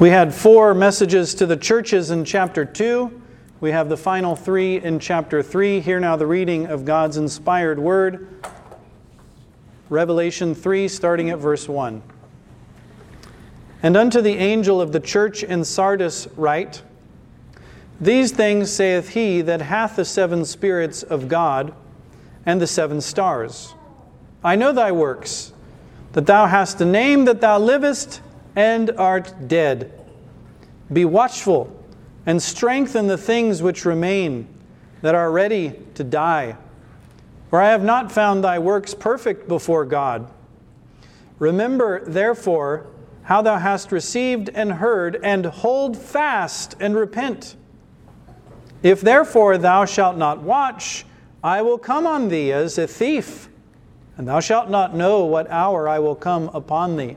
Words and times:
We 0.00 0.08
had 0.08 0.34
four 0.34 0.72
messages 0.72 1.34
to 1.34 1.44
the 1.44 1.58
churches 1.58 2.10
in 2.10 2.24
chapter 2.24 2.64
2. 2.64 3.20
We 3.60 3.70
have 3.72 3.90
the 3.90 3.98
final 3.98 4.34
three 4.34 4.80
in 4.80 4.98
chapter 4.98 5.42
3. 5.42 5.80
Hear 5.80 6.00
now 6.00 6.16
the 6.16 6.26
reading 6.26 6.68
of 6.68 6.86
God's 6.86 7.18
inspired 7.18 7.78
word. 7.78 8.26
Revelation 9.90 10.54
3, 10.54 10.88
starting 10.88 11.28
at 11.28 11.38
verse 11.38 11.68
1. 11.68 12.02
And 13.82 13.94
unto 13.94 14.22
the 14.22 14.38
angel 14.38 14.80
of 14.80 14.92
the 14.92 15.00
church 15.00 15.42
in 15.42 15.64
Sardis 15.64 16.26
write 16.34 16.80
These 18.00 18.32
things 18.32 18.72
saith 18.72 19.10
he 19.10 19.42
that 19.42 19.60
hath 19.60 19.96
the 19.96 20.06
seven 20.06 20.46
spirits 20.46 21.02
of 21.02 21.28
God 21.28 21.74
and 22.46 22.58
the 22.58 22.66
seven 22.66 23.02
stars. 23.02 23.74
I 24.42 24.56
know 24.56 24.72
thy 24.72 24.92
works, 24.92 25.52
that 26.12 26.24
thou 26.24 26.46
hast 26.46 26.80
a 26.80 26.86
name 26.86 27.26
that 27.26 27.42
thou 27.42 27.58
livest 27.58 28.22
and 28.56 28.90
art 28.92 29.48
dead. 29.48 29.92
Be 30.92 31.04
watchful 31.04 31.76
and 32.26 32.42
strengthen 32.42 33.06
the 33.06 33.18
things 33.18 33.62
which 33.62 33.84
remain 33.84 34.46
that 35.02 35.14
are 35.14 35.30
ready 35.30 35.74
to 35.94 36.04
die. 36.04 36.56
For 37.48 37.60
I 37.60 37.70
have 37.70 37.82
not 37.82 38.12
found 38.12 38.44
thy 38.44 38.58
works 38.58 38.94
perfect 38.94 39.48
before 39.48 39.84
God. 39.84 40.30
Remember, 41.38 42.04
therefore, 42.04 42.86
how 43.22 43.42
thou 43.42 43.58
hast 43.58 43.92
received 43.92 44.50
and 44.50 44.72
heard, 44.72 45.18
and 45.22 45.46
hold 45.46 45.96
fast 45.96 46.74
and 46.80 46.96
repent. 46.96 47.56
If 48.82 49.00
therefore 49.00 49.58
thou 49.58 49.84
shalt 49.84 50.16
not 50.16 50.42
watch, 50.42 51.04
I 51.42 51.62
will 51.62 51.78
come 51.78 52.06
on 52.06 52.28
thee 52.28 52.52
as 52.52 52.76
a 52.76 52.86
thief, 52.86 53.48
and 54.16 54.28
thou 54.28 54.40
shalt 54.40 54.68
not 54.68 54.94
know 54.94 55.24
what 55.24 55.50
hour 55.50 55.88
I 55.88 55.98
will 55.98 56.14
come 56.14 56.50
upon 56.52 56.96
thee. 56.96 57.16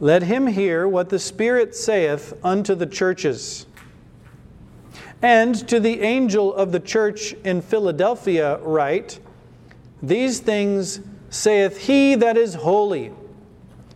let 0.00 0.22
him 0.22 0.46
hear 0.46 0.88
what 0.88 1.10
the 1.10 1.18
Spirit 1.18 1.76
saith 1.76 2.32
unto 2.42 2.74
the 2.74 2.86
churches. 2.86 3.66
And 5.22 5.68
to 5.68 5.78
the 5.78 6.00
angel 6.00 6.54
of 6.54 6.72
the 6.72 6.80
church 6.80 7.34
in 7.44 7.60
Philadelphia 7.60 8.58
write, 8.58 9.20
These 10.02 10.40
things 10.40 11.00
saith 11.28 11.86
he 11.86 12.14
that 12.14 12.38
is 12.38 12.54
holy, 12.54 13.12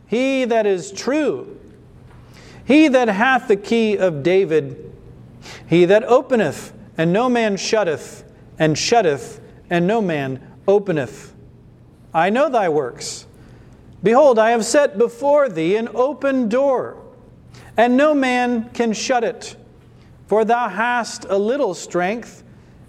he 0.07 0.45
that 0.45 0.67
is 0.67 0.93
true, 0.93 1.59
he 2.67 2.89
that 2.89 3.09
hath 3.09 3.49
the 3.49 3.57
key 3.57 3.97
of 3.97 4.23
David, 4.23 4.93
he 5.67 5.87
that 5.87 6.05
openeth, 6.05 6.75
and 6.99 7.13
no 7.13 7.31
man 7.31 7.57
shutteth, 7.57 8.31
and 8.59 8.77
shutteth, 8.77 9.41
and 9.71 9.87
no 9.87 10.03
man 10.03 10.47
openeth. 10.69 11.35
I 12.13 12.29
know 12.29 12.51
thy 12.51 12.69
works 12.69 13.27
Behold, 14.05 14.39
I 14.39 14.51
have 14.51 14.67
set 14.67 14.99
before 14.99 15.49
thee 15.49 15.77
an 15.77 15.89
open 15.95 16.51
door, 16.51 16.99
and 17.75 17.97
no 17.97 18.15
man 18.15 18.69
can 18.75 18.93
shut 18.93 19.25
it. 19.25 19.57
For 20.27 20.45
thou 20.45 20.69
hast 20.69 21.25
a 21.25 21.39
little 21.39 21.73
strength, 21.73 22.45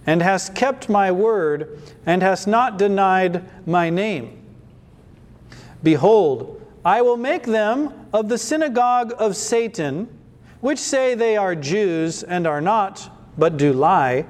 and 0.05 0.21
hast 0.21 0.53
kept 0.55 0.89
my 0.89 1.13
word, 1.13 1.79
and 2.05 2.21
hast 2.21 2.47
not 2.47 2.77
denied 2.77 3.43
my 3.65 3.89
name. 3.89 4.41
Behold, 5.81 6.61
I 6.83 7.01
will 7.01 7.17
make 7.17 7.43
them 7.43 8.07
of 8.11 8.27
the 8.27 8.37
synagogue 8.37 9.13
of 9.17 9.37
Satan, 9.37 10.09
which 10.59 10.79
say 10.79 11.15
they 11.15 11.37
are 11.37 11.55
Jews 11.55 12.23
and 12.23 12.45
are 12.45 12.61
not, 12.61 13.09
but 13.37 13.55
do 13.55 13.71
lie. 13.71 14.25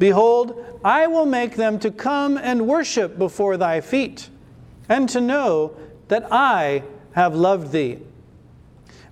Behold, 0.00 0.80
I 0.84 1.06
will 1.06 1.26
make 1.26 1.54
them 1.54 1.78
to 1.78 1.92
come 1.92 2.36
and 2.36 2.66
worship 2.66 3.18
before 3.18 3.56
thy 3.56 3.80
feet, 3.80 4.28
and 4.88 5.08
to 5.10 5.20
know 5.20 5.76
that 6.08 6.26
I 6.30 6.82
have 7.12 7.34
loved 7.34 7.72
thee. 7.72 7.98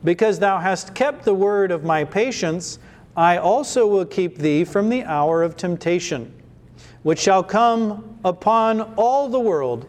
Because 0.04 0.38
thou 0.38 0.58
hast 0.58 0.94
kept 0.94 1.24
the 1.24 1.34
word 1.34 1.70
of 1.70 1.84
my 1.84 2.04
patience, 2.04 2.78
I 3.16 3.36
also 3.36 3.86
will 3.86 4.04
keep 4.04 4.38
thee 4.38 4.64
from 4.64 4.88
the 4.88 5.04
hour 5.04 5.42
of 5.42 5.56
temptation, 5.56 6.32
which 7.02 7.20
shall 7.20 7.42
come 7.42 8.18
upon 8.24 8.80
all 8.96 9.28
the 9.28 9.40
world 9.40 9.86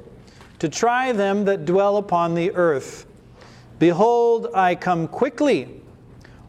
to 0.59 0.69
try 0.69 1.11
them 1.11 1.45
that 1.45 1.65
dwell 1.65 1.97
upon 1.97 2.35
the 2.35 2.51
earth. 2.51 3.05
Behold, 3.79 4.47
I 4.53 4.75
come 4.75 5.07
quickly. 5.07 5.81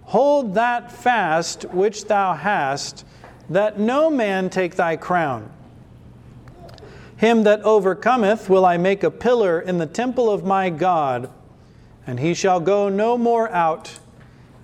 Hold 0.04 0.54
that 0.54 0.93
fast 0.93 1.64
which 1.66 2.04
thou 2.04 2.34
hast, 2.34 3.04
that 3.48 3.78
no 3.78 4.10
man 4.10 4.50
take 4.50 4.76
thy 4.76 4.97
crown. 4.97 5.50
Him 7.16 7.44
that 7.44 7.62
overcometh 7.62 8.48
will 8.50 8.66
I 8.66 8.76
make 8.76 9.02
a 9.02 9.10
pillar 9.10 9.60
in 9.60 9.78
the 9.78 9.86
temple 9.86 10.30
of 10.30 10.44
my 10.44 10.70
God, 10.70 11.30
and 12.06 12.19
he 12.19 12.34
shall 12.34 12.60
go 12.60 12.88
no 12.88 13.16
more 13.16 13.50
out. 13.50 13.98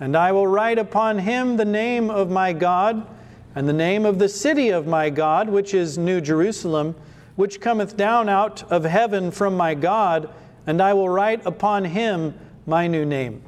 And 0.00 0.16
I 0.16 0.32
will 0.32 0.46
write 0.46 0.78
upon 0.78 1.18
him 1.18 1.56
the 1.56 1.64
name 1.64 2.10
of 2.10 2.30
my 2.30 2.52
God, 2.52 3.06
and 3.54 3.68
the 3.68 3.72
name 3.72 4.04
of 4.06 4.18
the 4.18 4.28
city 4.28 4.70
of 4.70 4.86
my 4.86 5.10
God, 5.10 5.48
which 5.48 5.74
is 5.74 5.98
New 5.98 6.20
Jerusalem, 6.20 6.94
which 7.36 7.60
cometh 7.60 7.96
down 7.96 8.28
out 8.28 8.62
of 8.70 8.84
heaven 8.84 9.30
from 9.30 9.56
my 9.56 9.74
God, 9.74 10.28
and 10.66 10.80
I 10.80 10.92
will 10.92 11.08
write 11.08 11.44
upon 11.46 11.84
him 11.84 12.34
my 12.66 12.86
new 12.86 13.04
name. 13.04 13.42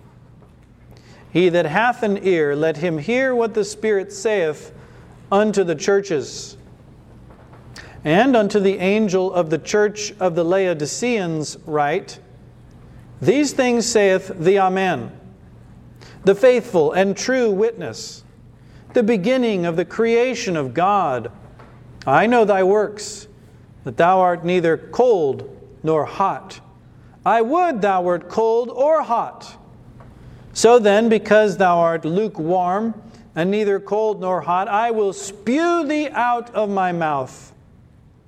He 1.32 1.48
that 1.48 1.66
hath 1.66 2.02
an 2.02 2.18
ear, 2.24 2.54
let 2.54 2.76
him 2.76 2.98
hear 2.98 3.34
what 3.34 3.54
the 3.54 3.64
Spirit 3.64 4.12
saith 4.12 4.74
unto 5.30 5.64
the 5.64 5.74
churches. 5.74 6.56
And 8.04 8.34
unto 8.36 8.58
the 8.58 8.78
angel 8.78 9.32
of 9.32 9.50
the 9.50 9.58
church 9.58 10.12
of 10.18 10.34
the 10.34 10.44
Laodiceans 10.44 11.56
write, 11.66 12.18
These 13.20 13.52
things 13.52 13.86
saith 13.86 14.32
the 14.36 14.58
Amen, 14.58 15.12
the 16.24 16.34
faithful 16.34 16.92
and 16.92 17.16
true 17.16 17.50
witness, 17.52 18.24
the 18.92 19.04
beginning 19.04 19.66
of 19.66 19.76
the 19.76 19.84
creation 19.84 20.56
of 20.56 20.74
God. 20.74 21.30
I 22.04 22.26
know 22.26 22.44
thy 22.44 22.64
works, 22.64 23.28
that 23.84 23.96
thou 23.96 24.20
art 24.20 24.44
neither 24.44 24.76
cold 24.76 25.48
nor 25.84 26.04
hot. 26.04 26.60
I 27.24 27.40
would 27.40 27.82
thou 27.82 28.02
wert 28.02 28.28
cold 28.28 28.68
or 28.68 29.02
hot. 29.02 29.56
So 30.52 30.80
then, 30.80 31.08
because 31.08 31.56
thou 31.56 31.78
art 31.78 32.04
lukewarm 32.04 33.00
and 33.36 33.48
neither 33.50 33.78
cold 33.78 34.20
nor 34.20 34.40
hot, 34.40 34.66
I 34.66 34.90
will 34.90 35.12
spew 35.12 35.86
thee 35.86 36.08
out 36.08 36.52
of 36.52 36.68
my 36.68 36.90
mouth 36.90 37.51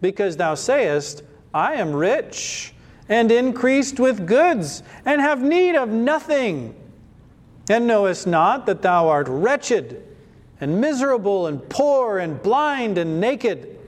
because 0.05 0.37
thou 0.37 0.55
sayest, 0.55 1.23
I 1.55 1.77
am 1.77 1.97
rich 1.97 2.75
and 3.09 3.33
increased 3.33 3.99
with 3.99 4.27
goods, 4.27 4.83
and 5.07 5.19
have 5.19 5.41
need 5.41 5.77
of 5.77 5.89
nothing, 5.89 6.75
and 7.71 7.87
knowest 7.87 8.27
not 8.27 8.67
that 8.67 8.83
thou 8.83 9.09
art 9.09 9.29
wretched 9.31 10.07
and 10.61 10.79
miserable 10.79 11.47
and 11.47 11.67
poor 11.71 12.19
and 12.19 12.43
blind 12.43 12.99
and 12.99 13.19
naked. 13.19 13.79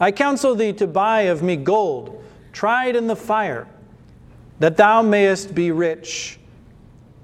I 0.00 0.10
counsel 0.10 0.56
thee 0.56 0.72
to 0.72 0.88
buy 0.88 1.22
of 1.22 1.44
me 1.44 1.54
gold, 1.54 2.24
tried 2.52 2.96
in 2.96 3.06
the 3.06 3.14
fire, 3.14 3.68
that 4.58 4.76
thou 4.76 5.00
mayest 5.00 5.54
be 5.54 5.70
rich, 5.70 6.40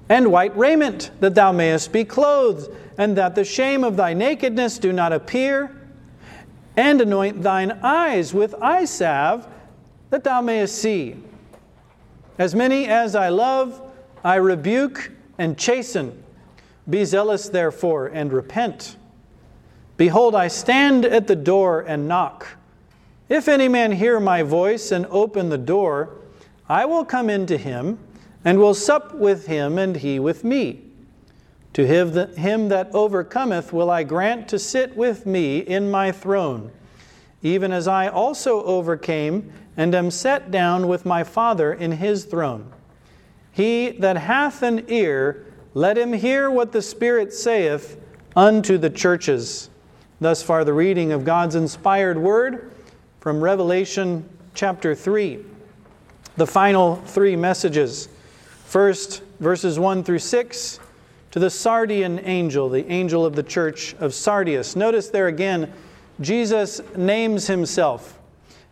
and 0.09 0.31
white 0.31 0.57
raiment, 0.57 1.11
that 1.19 1.35
thou 1.35 1.51
mayest 1.51 1.91
be 1.91 2.05
clothed, 2.05 2.71
and 2.99 3.17
that 3.17 3.35
the 3.35 3.45
shame 3.45 3.83
of 3.83 3.97
thy 3.97 4.15
nakedness 4.15 4.79
do 4.79 4.93
not 4.93 5.13
appear 5.13 5.76
and 6.77 7.01
anoint 7.01 7.43
thine 7.43 7.73
eyes 7.83 8.35
with 8.35 8.55
eye 8.61 8.85
salve, 8.85 9.47
that 10.11 10.25
thou 10.25 10.41
mayest 10.41 10.77
see. 10.77 11.17
As 12.39 12.55
many 12.55 12.87
as 12.87 13.15
I 13.15 13.31
love, 13.31 13.81
I 14.23 14.37
rebuke 14.37 15.11
and 15.39 15.59
chasten. 15.59 16.23
Be 16.89 17.05
zealous, 17.05 17.49
therefore, 17.49 18.09
and 18.09 18.33
repent. 18.33 18.97
Behold, 19.97 20.35
I 20.35 20.49
stand 20.49 21.05
at 21.05 21.27
the 21.27 21.37
door 21.37 21.81
and 21.81 22.07
knock. 22.07 22.47
If 23.29 23.49
any 23.49 23.69
man 23.69 23.93
hear 23.93 24.21
my 24.21 24.43
voice 24.43 24.93
and 24.93 25.07
open 25.07 25.49
the 25.49 25.59
door, 25.59 26.11
I 26.69 26.85
will 26.85 27.05
come 27.05 27.31
in 27.31 27.47
to 27.47 27.57
him 27.57 27.99
and 28.45 28.59
will 28.59 28.75
sup 28.75 29.15
with 29.15 29.47
him 29.47 29.79
and 29.79 29.97
he 29.97 30.21
with 30.21 30.45
me. 30.45 30.86
To 31.77 31.87
him 31.87 32.71
that 32.71 32.89
overcometh 32.95 33.71
will 33.71 33.91
I 33.91 34.03
grant 34.03 34.49
to 34.49 34.59
sit 34.59 34.97
with 34.97 35.27
me 35.27 35.59
in 35.59 35.91
my 35.91 36.11
throne, 36.11 36.73
even 37.43 37.71
as 37.71 37.87
I 37.87 38.09
also 38.09 38.65
overcame 38.65 39.53
and 39.77 39.95
am 39.95 40.11
set 40.11 40.51
down 40.51 40.89
with 40.89 41.05
my 41.05 41.23
Father 41.23 41.75
in 41.75 41.93
his 41.93 42.25
throne. 42.25 42.73
He 43.53 43.91
that 43.91 44.17
hath 44.17 44.63
an 44.63 44.87
ear, 44.89 45.45
Let 45.75 45.99
him 45.99 46.15
hear 46.15 46.51
what 46.51 46.73
the 46.73 46.81
Spirit 46.81 47.35
saith 47.35 48.01
unto 48.35 48.79
the 48.79 48.89
churches. 48.89 49.69
Thus 50.19 50.43
far, 50.43 50.65
the 50.65 50.73
reading 50.73 51.13
of 51.13 51.27
God's 51.27 51.57
inspired 51.57 52.17
word 52.17 52.73
from 53.21 53.43
Revelation 53.43 54.27
chapter 54.55 54.95
3. 54.95 55.45
The 56.39 56.47
final 56.47 56.97
three 56.97 57.37
messages. 57.37 58.09
First, 58.65 59.23
verses 59.41 59.79
1 59.79 60.05
through 60.05 60.21
6 60.21 60.81
to 61.37 61.41
the 61.41 61.51
Sardian 61.51 62.19
angel, 62.25 62.71
the 62.71 62.91
angel 62.91 63.27
of 63.27 63.37
the 63.37 63.43
church 63.43 63.95
of 64.01 64.13
Sardius. 64.15 64.75
Notice 64.75 65.11
there 65.11 65.27
again, 65.27 65.71
Jesus 66.19 66.81
names 66.97 67.47
himself. 67.47 68.19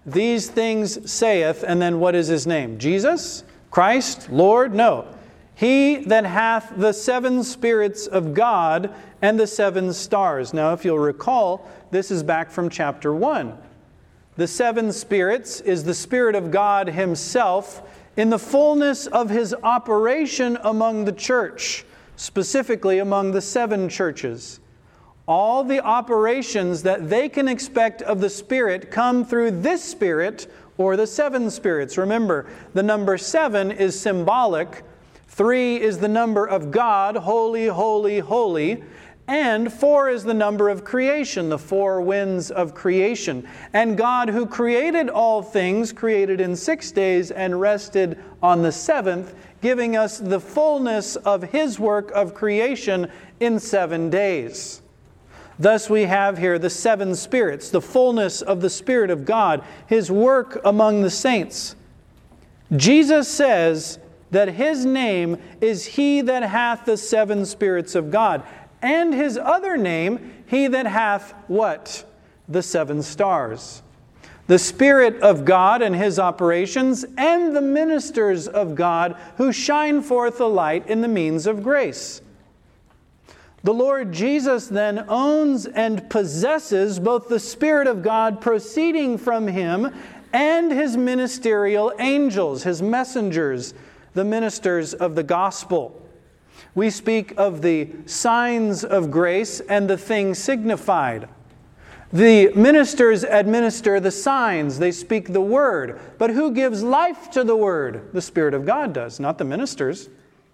These 0.07 0.49
things 0.49 1.13
saith, 1.13 1.63
and 1.63 1.83
then 1.83 2.01
what 2.01 2.15
is 2.15 2.29
his 2.29 2.47
name? 2.47 2.79
Jesus? 2.79 3.45
Christ? 3.71 4.31
Lord? 4.31 4.75
No. 4.75 5.07
He 5.55 5.97
that 6.07 6.25
hath 6.25 6.73
the 6.75 6.95
seven 6.95 7.45
spirits 7.45 8.07
of 8.07 8.33
God 8.33 8.95
and 9.21 9.39
the 9.39 9.47
seven 9.47 9.93
stars. 9.93 10.55
Now, 10.55 10.73
if 10.73 10.87
you'll 10.87 10.99
recall, 10.99 11.71
this 11.91 12.11
is 12.11 12.23
back 12.23 12.51
from 12.51 12.71
chapter 12.71 13.13
1. 13.13 13.59
The 14.37 14.49
seven 14.49 14.91
spirits 14.91 15.61
is 15.61 15.85
the 15.85 15.93
Spirit 15.93 16.35
of 16.35 16.51
God 16.51 16.89
Himself 16.89 17.83
in 18.17 18.31
the 18.31 18.39
fullness 18.39 19.07
of 19.07 19.29
His 19.29 19.55
operation 19.63 20.57
among 20.63 21.05
the 21.05 21.13
church, 21.13 21.85
specifically 22.17 22.99
among 22.99 23.33
the 23.33 23.41
seven 23.41 23.89
churches. 23.89 24.61
All 25.27 25.65
the 25.65 25.81
operations 25.81 26.83
that 26.83 27.09
they 27.09 27.29
can 27.29 27.49
expect 27.49 28.03
of 28.03 28.21
the 28.21 28.31
Spirit 28.31 28.91
come 28.91 29.25
through 29.25 29.63
this 29.63 29.83
Spirit 29.83 30.47
or 30.77 30.97
the 30.97 31.07
seven 31.07 31.51
spirits. 31.51 31.97
Remember, 31.97 32.47
the 32.75 32.83
number 32.83 33.17
seven 33.17 33.71
is 33.71 33.99
symbolic 33.99 34.83
Three 35.35 35.81
is 35.81 35.99
the 35.99 36.07
number 36.07 36.47
of 36.47 36.71
God, 36.71 37.17
holy, 37.17 37.67
holy, 37.67 38.21
holy. 38.21 38.85
And 39.26 39.73
four 39.73 40.11
is 40.11 40.25
the 40.25 40.35
number 40.35 40.69
of 40.69 40.85
creation, 40.85 41.49
the 41.49 41.59
four 41.59 42.00
winds 42.03 42.50
of 42.50 42.75
creation. 42.75 43.49
And 43.73 43.97
God, 43.97 44.29
who 44.29 44.44
created 44.44 45.09
all 45.09 45.43
things, 45.43 45.93
created 45.93 46.41
in 46.43 46.55
six 46.56 46.93
days 46.93 47.31
and 47.31 47.59
rested 47.59 48.19
on 48.43 48.62
the 48.62 48.73
seventh, 48.73 49.35
giving 49.62 49.97
us 49.97 50.19
the 50.19 50.41
fullness 50.41 51.17
of 51.17 51.43
His 51.43 51.81
work 51.81 52.11
of 52.11 52.35
creation 52.35 53.11
in 53.41 53.59
seven 53.59 54.11
days. 54.11 54.82
Thus, 55.59 55.88
we 55.88 56.03
have 56.03 56.37
here 56.37 56.59
the 56.59 56.69
seven 56.69 57.15
spirits, 57.15 57.70
the 57.70 57.81
fullness 57.81 58.43
of 58.43 58.61
the 58.61 58.69
Spirit 58.69 59.11
of 59.11 59.25
God, 59.25 59.65
His 59.87 60.11
work 60.11 60.61
among 60.67 61.00
the 61.00 61.11
saints. 61.11 61.77
Jesus 62.77 63.27
says, 63.27 63.99
that 64.35 64.49
his 64.49 64.85
name 64.85 65.38
is 65.61 65.85
he 65.87 66.20
that 66.20 66.43
hath 66.43 66.85
the 66.85 66.97
seven 66.97 67.47
spirits 67.47 67.94
of 67.94 68.11
God, 68.11 68.43
and 68.85 69.15
his 69.15 69.39
other 69.39 69.79
name, 69.79 70.45
he 70.47 70.69
that 70.69 70.87
hath 70.87 71.35
what? 71.49 72.05
The 72.49 72.63
seven 72.63 73.03
stars. 73.03 73.83
The 74.47 74.59
Spirit 74.59 75.23
of 75.23 75.47
God 75.47 75.81
and 75.81 75.97
his 75.97 76.19
operations, 76.19 77.05
and 77.17 77.57
the 77.57 77.63
ministers 77.63 78.47
of 78.47 78.75
God 78.75 79.17
who 79.39 79.53
shine 79.53 80.03
forth 80.03 80.37
the 80.37 80.49
light 80.49 80.87
in 80.87 81.01
the 81.01 81.09
means 81.09 81.47
of 81.47 81.63
grace. 81.63 82.21
The 83.63 83.73
Lord 83.73 84.13
Jesus 84.13 84.67
then 84.67 85.07
owns 85.09 85.65
and 85.65 86.11
possesses 86.11 87.01
both 87.01 87.29
the 87.29 87.41
Spirit 87.41 87.87
of 87.87 88.03
God 88.03 88.43
proceeding 88.43 89.17
from 89.17 89.47
him 89.47 89.95
and 90.35 90.71
his 90.71 90.99
ministerial 90.99 91.91
angels, 91.99 92.65
his 92.65 92.83
messengers, 92.83 93.73
the 94.13 94.25
ministers 94.25 94.93
of 94.93 95.15
the 95.15 95.23
gospel. 95.23 96.04
We 96.75 96.91
speak 96.91 97.35
of 97.37 97.63
the 97.63 97.91
signs 98.07 98.85
of 98.85 99.11
grace 99.11 99.61
and 99.61 99.89
the 99.89 99.99
things 99.99 100.39
signified. 100.39 101.29
The 102.13 102.53
ministers 102.55 103.25
administer 103.25 103.99
the 103.99 104.11
signs, 104.11 104.79
they 104.79 104.93
speak 104.93 105.33
the 105.33 105.41
word. 105.41 106.01
But 106.17 106.31
who 106.31 106.53
gives 106.53 106.83
life 106.83 107.31
to 107.33 107.43
the 107.43 107.57
word? 107.57 108.11
The 108.13 108.23
Spirit 108.23 108.55
of 108.55 108.65
God 108.65 108.93
does, 108.93 109.19
not 109.19 109.39
the 109.39 109.45
ministers. 109.45 110.09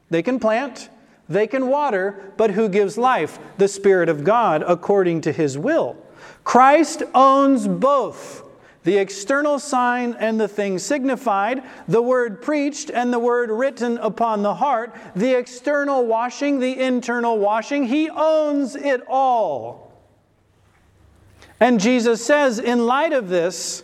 They 0.08 0.22
can 0.22 0.40
plant, 0.40 0.88
they 1.28 1.46
can 1.46 1.68
water, 1.68 2.32
but 2.36 2.50
who 2.50 2.68
gives 2.68 2.96
life? 2.96 3.38
The 3.58 3.68
Spirit 3.68 4.08
of 4.08 4.24
God 4.24 4.64
according 4.66 5.20
to 5.22 5.32
his 5.32 5.56
will. 5.56 5.96
Christ 6.44 7.02
owns 7.14 7.68
both 7.68 8.42
the 8.82 8.96
external 8.96 9.58
sign 9.58 10.16
and 10.18 10.40
the 10.40 10.48
thing 10.48 10.78
signified, 10.78 11.62
the 11.86 12.00
word 12.00 12.40
preached 12.40 12.90
and 12.90 13.12
the 13.12 13.18
word 13.18 13.50
written 13.50 13.98
upon 13.98 14.42
the 14.42 14.54
heart, 14.54 14.94
the 15.14 15.36
external 15.36 16.06
washing, 16.06 16.60
the 16.60 16.80
internal 16.80 17.38
washing. 17.38 17.84
He 17.84 18.08
owns 18.08 18.76
it 18.76 19.02
all. 19.06 19.92
And 21.60 21.78
Jesus 21.78 22.24
says, 22.24 22.58
in 22.58 22.86
light 22.86 23.12
of 23.12 23.28
this, 23.28 23.82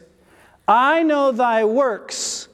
I 0.67 1.03
know 1.03 1.31
thy 1.31 1.65
works, 1.65 2.49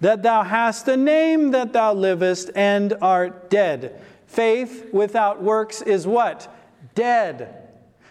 that 0.00 0.22
thou 0.22 0.42
hast 0.42 0.86
a 0.86 0.96
name 0.96 1.50
that 1.52 1.72
thou 1.72 1.94
livest 1.94 2.50
and 2.54 2.94
art 3.00 3.48
dead. 3.48 4.00
Faith 4.26 4.92
without 4.92 5.42
works 5.42 5.80
is 5.82 6.06
what? 6.06 6.54
Dead. 6.94 7.68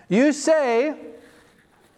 You 0.08 0.34
say, 0.34 0.96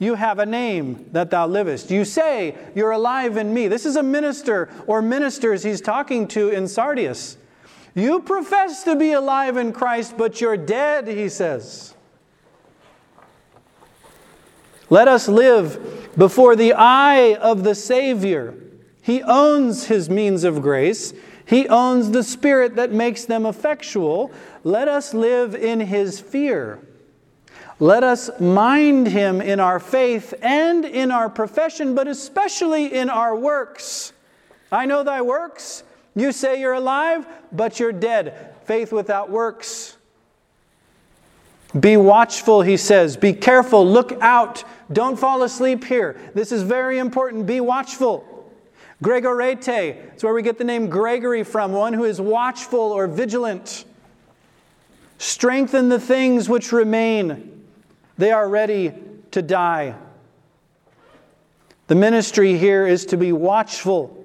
you 0.01 0.15
have 0.15 0.39
a 0.39 0.47
name 0.47 1.05
that 1.11 1.29
thou 1.29 1.45
livest. 1.45 1.91
You 1.91 2.05
say, 2.05 2.55
You're 2.73 2.89
alive 2.89 3.37
in 3.37 3.53
me. 3.53 3.67
This 3.67 3.85
is 3.85 3.95
a 3.95 4.01
minister 4.01 4.67
or 4.87 4.99
ministers 4.99 5.61
he's 5.61 5.79
talking 5.79 6.27
to 6.29 6.49
in 6.49 6.63
Sardius. 6.63 7.37
You 7.93 8.21
profess 8.21 8.83
to 8.85 8.95
be 8.95 9.11
alive 9.11 9.57
in 9.57 9.71
Christ, 9.71 10.17
but 10.17 10.41
you're 10.41 10.57
dead, 10.57 11.07
he 11.07 11.29
says. 11.29 11.93
Let 14.89 15.07
us 15.07 15.27
live 15.27 16.09
before 16.17 16.55
the 16.55 16.73
eye 16.73 17.35
of 17.35 17.63
the 17.63 17.75
Savior. 17.75 18.55
He 19.03 19.21
owns 19.21 19.85
his 19.85 20.09
means 20.09 20.43
of 20.43 20.63
grace. 20.63 21.13
He 21.45 21.67
owns 21.67 22.09
the 22.09 22.23
spirit 22.23 22.75
that 22.75 22.91
makes 22.91 23.25
them 23.25 23.45
effectual. 23.45 24.31
Let 24.63 24.87
us 24.87 25.13
live 25.13 25.53
in 25.53 25.79
his 25.79 26.19
fear. 26.19 26.79
Let 27.81 28.03
us 28.03 28.29
mind 28.39 29.07
him 29.07 29.41
in 29.41 29.59
our 29.59 29.79
faith 29.79 30.35
and 30.43 30.85
in 30.85 31.09
our 31.09 31.31
profession, 31.31 31.95
but 31.95 32.07
especially 32.07 32.93
in 32.93 33.09
our 33.09 33.35
works. 33.35 34.13
I 34.71 34.85
know 34.85 35.03
thy 35.03 35.23
works. 35.23 35.83
You 36.15 36.31
say 36.31 36.59
you're 36.59 36.73
alive, 36.73 37.25
but 37.51 37.79
you're 37.79 37.91
dead. 37.91 38.53
Faith 38.65 38.93
without 38.93 39.31
works. 39.31 39.97
Be 41.77 41.97
watchful, 41.97 42.61
he 42.61 42.77
says. 42.77 43.17
Be 43.17 43.33
careful. 43.33 43.83
Look 43.83 44.11
out. 44.21 44.63
Don't 44.93 45.17
fall 45.17 45.41
asleep 45.41 45.83
here. 45.83 46.21
This 46.35 46.51
is 46.51 46.61
very 46.61 46.99
important. 46.99 47.47
Be 47.47 47.61
watchful. 47.61 48.53
Gregorete, 49.03 49.95
it's 50.13 50.23
where 50.23 50.35
we 50.35 50.43
get 50.43 50.59
the 50.59 50.63
name 50.63 50.87
Gregory 50.87 51.43
from, 51.43 51.71
one 51.71 51.93
who 51.93 52.03
is 52.03 52.21
watchful 52.21 52.79
or 52.79 53.07
vigilant. 53.07 53.85
Strengthen 55.17 55.89
the 55.89 55.99
things 55.99 56.47
which 56.47 56.71
remain. 56.71 57.50
They 58.21 58.29
are 58.29 58.47
ready 58.47 58.93
to 59.31 59.41
die. 59.41 59.95
The 61.87 61.95
ministry 61.95 62.55
here 62.55 62.85
is 62.85 63.03
to 63.07 63.17
be 63.17 63.31
watchful, 63.31 64.23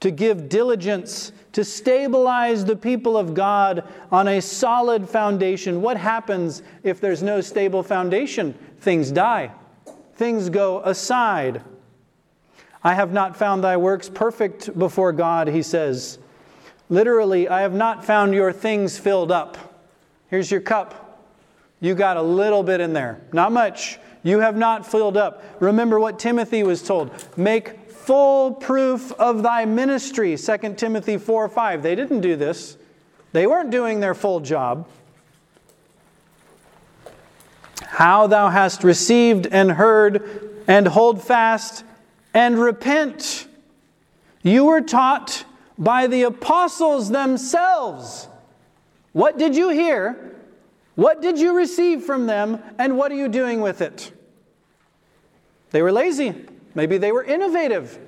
to 0.00 0.10
give 0.10 0.48
diligence, 0.48 1.30
to 1.52 1.62
stabilize 1.62 2.64
the 2.64 2.74
people 2.74 3.18
of 3.18 3.34
God 3.34 3.84
on 4.10 4.28
a 4.28 4.40
solid 4.40 5.06
foundation. 5.06 5.82
What 5.82 5.98
happens 5.98 6.62
if 6.82 7.02
there's 7.02 7.22
no 7.22 7.42
stable 7.42 7.82
foundation? 7.82 8.54
Things 8.80 9.10
die, 9.10 9.52
things 10.14 10.48
go 10.48 10.80
aside. 10.80 11.60
I 12.82 12.94
have 12.94 13.12
not 13.12 13.36
found 13.36 13.62
thy 13.62 13.76
works 13.76 14.08
perfect 14.08 14.78
before 14.78 15.12
God, 15.12 15.48
he 15.48 15.62
says. 15.62 16.18
Literally, 16.88 17.46
I 17.46 17.60
have 17.60 17.74
not 17.74 18.06
found 18.06 18.32
your 18.32 18.54
things 18.54 18.98
filled 18.98 19.30
up. 19.30 19.84
Here's 20.28 20.50
your 20.50 20.62
cup. 20.62 21.03
You 21.84 21.94
got 21.94 22.16
a 22.16 22.22
little 22.22 22.62
bit 22.62 22.80
in 22.80 22.94
there, 22.94 23.20
not 23.30 23.52
much. 23.52 23.98
You 24.22 24.40
have 24.40 24.56
not 24.56 24.90
filled 24.90 25.18
up. 25.18 25.42
Remember 25.60 26.00
what 26.00 26.18
Timothy 26.18 26.62
was 26.62 26.82
told 26.82 27.10
make 27.36 27.90
full 27.90 28.52
proof 28.52 29.12
of 29.12 29.42
thy 29.42 29.66
ministry, 29.66 30.34
2 30.34 30.74
Timothy 30.78 31.18
4 31.18 31.46
5. 31.46 31.82
They 31.82 31.94
didn't 31.94 32.22
do 32.22 32.36
this, 32.36 32.78
they 33.34 33.46
weren't 33.46 33.68
doing 33.70 34.00
their 34.00 34.14
full 34.14 34.40
job. 34.40 34.88
How 37.82 38.28
thou 38.28 38.48
hast 38.48 38.82
received 38.82 39.46
and 39.48 39.72
heard, 39.72 40.64
and 40.66 40.88
hold 40.88 41.22
fast 41.22 41.84
and 42.32 42.58
repent. 42.58 43.46
You 44.42 44.64
were 44.64 44.80
taught 44.80 45.44
by 45.76 46.06
the 46.06 46.22
apostles 46.22 47.10
themselves. 47.10 48.26
What 49.12 49.36
did 49.36 49.54
you 49.54 49.68
hear? 49.68 50.33
What 50.94 51.20
did 51.20 51.38
you 51.38 51.56
receive 51.56 52.04
from 52.04 52.26
them, 52.26 52.62
and 52.78 52.96
what 52.96 53.10
are 53.10 53.16
you 53.16 53.28
doing 53.28 53.60
with 53.60 53.80
it? 53.80 54.12
They 55.70 55.82
were 55.82 55.92
lazy. 55.92 56.34
Maybe 56.74 56.98
they 56.98 57.12
were 57.12 57.24
innovative. 57.24 57.98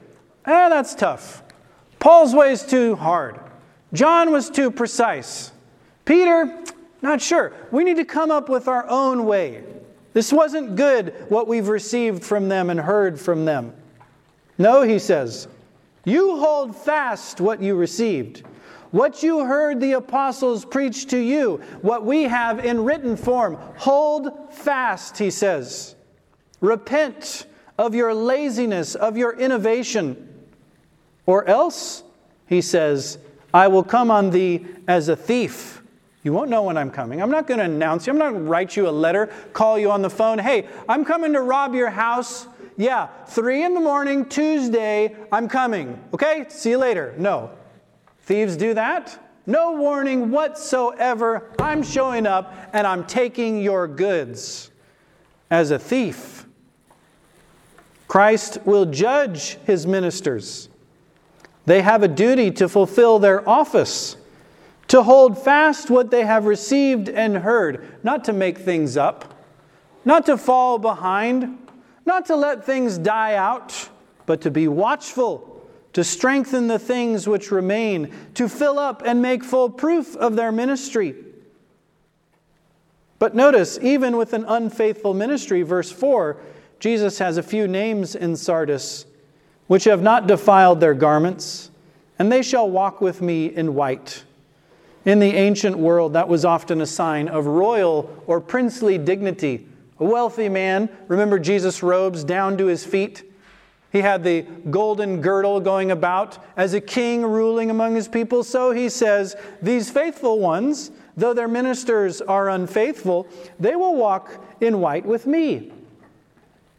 Ah, 0.46 0.68
that's 0.68 0.94
tough. 0.94 1.42
Paul's 1.98 2.34
way 2.34 2.52
is 2.52 2.64
too 2.64 2.94
hard. 2.94 3.40
John 3.92 4.30
was 4.30 4.50
too 4.50 4.70
precise. 4.70 5.52
Peter, 6.04 6.62
not 7.02 7.20
sure. 7.20 7.52
We 7.72 7.82
need 7.82 7.96
to 7.96 8.04
come 8.04 8.30
up 8.30 8.48
with 8.48 8.68
our 8.68 8.88
own 8.88 9.24
way. 9.24 9.64
This 10.12 10.32
wasn't 10.32 10.76
good 10.76 11.14
what 11.28 11.48
we've 11.48 11.68
received 11.68 12.24
from 12.24 12.48
them 12.48 12.70
and 12.70 12.80
heard 12.80 13.20
from 13.20 13.44
them. 13.44 13.72
No, 14.58 14.82
he 14.82 14.98
says, 14.98 15.48
you 16.04 16.38
hold 16.38 16.76
fast 16.76 17.40
what 17.40 17.60
you 17.60 17.74
received. 17.74 18.44
What 18.90 19.22
you 19.22 19.44
heard 19.44 19.80
the 19.80 19.92
apostles 19.92 20.64
preach 20.64 21.06
to 21.08 21.18
you, 21.18 21.60
what 21.82 22.04
we 22.04 22.24
have 22.24 22.64
in 22.64 22.84
written 22.84 23.16
form, 23.16 23.58
hold 23.76 24.52
fast, 24.52 25.18
he 25.18 25.30
says. 25.30 25.94
Repent 26.60 27.46
of 27.78 27.94
your 27.94 28.14
laziness, 28.14 28.94
of 28.94 29.16
your 29.16 29.38
innovation. 29.38 30.44
Or 31.26 31.46
else, 31.46 32.04
he 32.46 32.60
says, 32.60 33.18
I 33.52 33.68
will 33.68 33.84
come 33.84 34.10
on 34.10 34.30
thee 34.30 34.66
as 34.86 35.08
a 35.08 35.16
thief. 35.16 35.82
You 36.22 36.32
won't 36.32 36.50
know 36.50 36.62
when 36.62 36.76
I'm 36.76 36.90
coming. 36.90 37.22
I'm 37.22 37.30
not 37.30 37.46
going 37.46 37.58
to 37.58 37.64
announce 37.64 38.06
you. 38.06 38.12
I'm 38.12 38.18
not 38.18 38.32
going 38.32 38.44
to 38.44 38.50
write 38.50 38.76
you 38.76 38.88
a 38.88 38.90
letter, 38.90 39.26
call 39.52 39.78
you 39.78 39.90
on 39.90 40.02
the 40.02 40.10
phone. 40.10 40.38
Hey, 40.38 40.68
I'm 40.88 41.04
coming 41.04 41.32
to 41.34 41.40
rob 41.40 41.74
your 41.74 41.90
house. 41.90 42.46
Yeah, 42.76 43.06
three 43.28 43.64
in 43.64 43.74
the 43.74 43.80
morning, 43.80 44.26
Tuesday, 44.26 45.16
I'm 45.32 45.48
coming. 45.48 46.02
Okay, 46.12 46.46
see 46.48 46.70
you 46.70 46.78
later. 46.78 47.14
No. 47.16 47.50
Thieves 48.26 48.56
do 48.56 48.74
that? 48.74 49.18
No 49.46 49.72
warning 49.72 50.32
whatsoever. 50.32 51.48
I'm 51.60 51.84
showing 51.84 52.26
up 52.26 52.52
and 52.72 52.84
I'm 52.84 53.06
taking 53.06 53.62
your 53.62 53.86
goods 53.86 54.72
as 55.48 55.70
a 55.70 55.78
thief. 55.78 56.44
Christ 58.08 58.58
will 58.64 58.84
judge 58.84 59.58
his 59.64 59.86
ministers. 59.86 60.68
They 61.66 61.82
have 61.82 62.02
a 62.02 62.08
duty 62.08 62.50
to 62.52 62.68
fulfill 62.68 63.20
their 63.20 63.48
office, 63.48 64.16
to 64.88 65.04
hold 65.04 65.38
fast 65.38 65.88
what 65.88 66.10
they 66.10 66.24
have 66.26 66.46
received 66.46 67.08
and 67.08 67.38
heard, 67.38 67.86
not 68.02 68.24
to 68.24 68.32
make 68.32 68.58
things 68.58 68.96
up, 68.96 69.40
not 70.04 70.26
to 70.26 70.36
fall 70.36 70.78
behind, 70.78 71.58
not 72.04 72.26
to 72.26 72.34
let 72.34 72.64
things 72.64 72.98
die 72.98 73.34
out, 73.34 73.88
but 74.26 74.40
to 74.40 74.50
be 74.50 74.66
watchful, 74.66 75.55
to 75.96 76.04
strengthen 76.04 76.66
the 76.66 76.78
things 76.78 77.26
which 77.26 77.50
remain, 77.50 78.12
to 78.34 78.50
fill 78.50 78.78
up 78.78 79.02
and 79.06 79.22
make 79.22 79.42
full 79.42 79.70
proof 79.70 80.14
of 80.16 80.36
their 80.36 80.52
ministry. 80.52 81.14
But 83.18 83.34
notice, 83.34 83.78
even 83.80 84.18
with 84.18 84.34
an 84.34 84.44
unfaithful 84.46 85.14
ministry, 85.14 85.62
verse 85.62 85.90
4, 85.90 86.36
Jesus 86.80 87.18
has 87.18 87.38
a 87.38 87.42
few 87.42 87.66
names 87.66 88.14
in 88.14 88.36
Sardis 88.36 89.06
which 89.68 89.84
have 89.84 90.02
not 90.02 90.26
defiled 90.26 90.80
their 90.80 90.92
garments, 90.92 91.70
and 92.18 92.30
they 92.30 92.42
shall 92.42 92.68
walk 92.68 93.00
with 93.00 93.22
me 93.22 93.46
in 93.46 93.74
white. 93.74 94.22
In 95.06 95.18
the 95.18 95.32
ancient 95.34 95.78
world, 95.78 96.12
that 96.12 96.28
was 96.28 96.44
often 96.44 96.82
a 96.82 96.86
sign 96.86 97.26
of 97.26 97.46
royal 97.46 98.22
or 98.26 98.38
princely 98.38 98.98
dignity. 98.98 99.66
A 99.98 100.04
wealthy 100.04 100.50
man, 100.50 100.90
remember 101.08 101.38
Jesus' 101.38 101.82
robes 101.82 102.22
down 102.22 102.58
to 102.58 102.66
his 102.66 102.84
feet? 102.84 103.22
He 103.96 104.02
had 104.02 104.24
the 104.24 104.42
golden 104.68 105.22
girdle 105.22 105.58
going 105.58 105.90
about 105.90 106.36
as 106.54 106.74
a 106.74 106.82
king 106.82 107.22
ruling 107.22 107.70
among 107.70 107.94
his 107.94 108.08
people. 108.08 108.44
So 108.44 108.70
he 108.70 108.90
says, 108.90 109.34
These 109.62 109.88
faithful 109.88 110.38
ones, 110.38 110.90
though 111.16 111.32
their 111.32 111.48
ministers 111.48 112.20
are 112.20 112.50
unfaithful, 112.50 113.26
they 113.58 113.74
will 113.74 113.94
walk 113.94 114.44
in 114.60 114.82
white 114.82 115.06
with 115.06 115.26
me. 115.26 115.72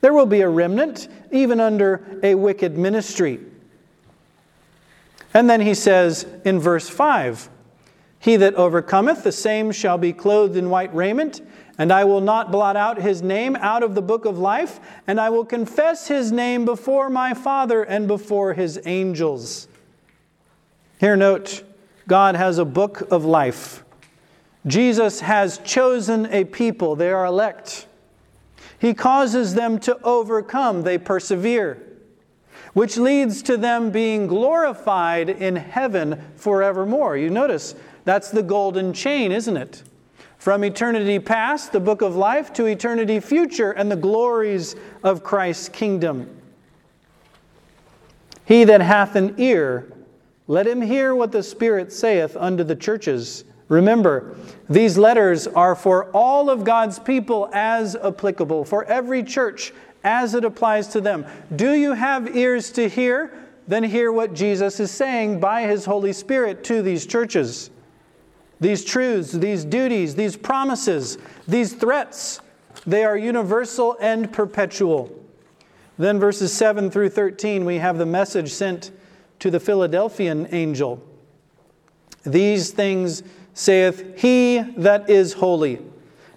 There 0.01 0.13
will 0.13 0.27
be 0.27 0.41
a 0.41 0.47
remnant, 0.47 1.07
even 1.31 1.59
under 1.59 2.19
a 2.21 2.35
wicked 2.35 2.77
ministry. 2.77 3.39
And 5.33 5.49
then 5.49 5.61
he 5.61 5.73
says 5.73 6.27
in 6.45 6.59
verse 6.59 6.87
5 6.87 7.49
He 8.19 8.35
that 8.35 8.53
overcometh, 8.53 9.23
the 9.23 9.31
same 9.31 9.71
shall 9.71 9.97
be 9.97 10.13
clothed 10.13 10.55
in 10.55 10.69
white 10.69 10.93
raiment 10.93 11.41
and 11.77 11.91
I 11.91 12.05
will 12.05 12.21
not 12.21 12.51
blot 12.51 12.75
out 12.75 13.01
his 13.01 13.21
name 13.21 13.55
out 13.57 13.83
of 13.83 13.93
the 13.93 14.01
book 14.01 14.25
of 14.25 14.39
life, 14.39 14.79
and 15.05 15.19
I 15.19 15.29
will 15.29 15.45
confess 15.45 16.07
his 16.07 16.31
name 16.31 16.65
before 16.65 17.09
my 17.09 17.33
Father 17.33 17.83
and 17.83 18.07
before 18.07 18.53
his 18.53 18.79
angels. 18.85 19.67
Here, 20.99 21.15
note 21.15 21.63
God 22.07 22.35
has 22.35 22.57
a 22.57 22.65
book 22.65 23.01
of 23.11 23.25
life. 23.25 23.83
Jesus 24.65 25.19
has 25.21 25.59
chosen 25.59 26.25
a 26.27 26.45
people, 26.45 26.95
they 26.95 27.11
are 27.11 27.25
elect. 27.25 27.85
He 28.79 28.93
causes 28.93 29.53
them 29.53 29.79
to 29.79 29.99
overcome, 30.03 30.83
they 30.83 30.97
persevere, 30.97 31.81
which 32.73 32.97
leads 32.97 33.41
to 33.43 33.57
them 33.57 33.91
being 33.91 34.27
glorified 34.27 35.29
in 35.29 35.55
heaven 35.55 36.21
forevermore. 36.35 37.17
You 37.17 37.29
notice 37.29 37.75
that's 38.03 38.29
the 38.29 38.43
golden 38.43 38.93
chain, 38.93 39.31
isn't 39.31 39.57
it? 39.57 39.83
From 40.37 40.63
eternity 40.63 41.19
past, 41.19 41.71
the 41.71 41.79
book 41.79 42.01
of 42.01 42.15
life, 42.15 42.53
to 42.53 42.65
eternity 42.65 43.19
future, 43.19 43.71
and 43.71 43.91
the 43.91 43.95
glories 43.95 44.75
of 45.03 45.23
Christ's 45.23 45.69
kingdom. 45.69 46.29
He 48.45 48.63
that 48.63 48.81
hath 48.81 49.15
an 49.15 49.35
ear, 49.37 49.91
let 50.47 50.65
him 50.65 50.81
hear 50.81 51.13
what 51.13 51.31
the 51.31 51.43
Spirit 51.43 51.91
saith 51.91 52.37
unto 52.37 52.63
the 52.63 52.75
churches. 52.75 53.43
Remember, 53.67 54.37
these 54.69 54.97
letters 54.97 55.47
are 55.47 55.75
for 55.75 56.09
all 56.11 56.49
of 56.49 56.63
God's 56.63 56.99
people 56.99 57.49
as 57.51 57.97
applicable, 57.97 58.63
for 58.63 58.85
every 58.85 59.23
church 59.23 59.73
as 60.03 60.33
it 60.33 60.45
applies 60.45 60.87
to 60.89 61.01
them. 61.01 61.25
Do 61.55 61.73
you 61.73 61.91
have 61.91 62.37
ears 62.37 62.71
to 62.73 62.87
hear? 62.87 63.33
Then 63.67 63.83
hear 63.83 64.13
what 64.13 64.33
Jesus 64.33 64.79
is 64.79 64.91
saying 64.91 65.41
by 65.41 65.63
his 65.63 65.83
Holy 65.83 66.13
Spirit 66.13 66.63
to 66.65 66.81
these 66.81 67.05
churches. 67.05 67.69
These 68.59 68.85
truths, 68.85 69.31
these 69.31 69.63
duties, 69.63 70.15
these 70.15 70.35
promises, 70.35 71.17
these 71.47 71.73
threats, 71.73 72.41
they 72.85 73.03
are 73.03 73.17
universal 73.17 73.97
and 73.99 74.31
perpetual. 74.31 75.11
Then, 75.97 76.19
verses 76.19 76.53
7 76.53 76.91
through 76.91 77.09
13, 77.09 77.65
we 77.65 77.77
have 77.77 77.97
the 77.97 78.05
message 78.05 78.51
sent 78.51 78.91
to 79.39 79.51
the 79.51 79.59
Philadelphian 79.59 80.47
angel. 80.51 81.03
These 82.23 82.71
things 82.71 83.23
saith 83.53 84.19
he 84.19 84.59
that 84.77 85.09
is 85.09 85.33
holy. 85.33 85.81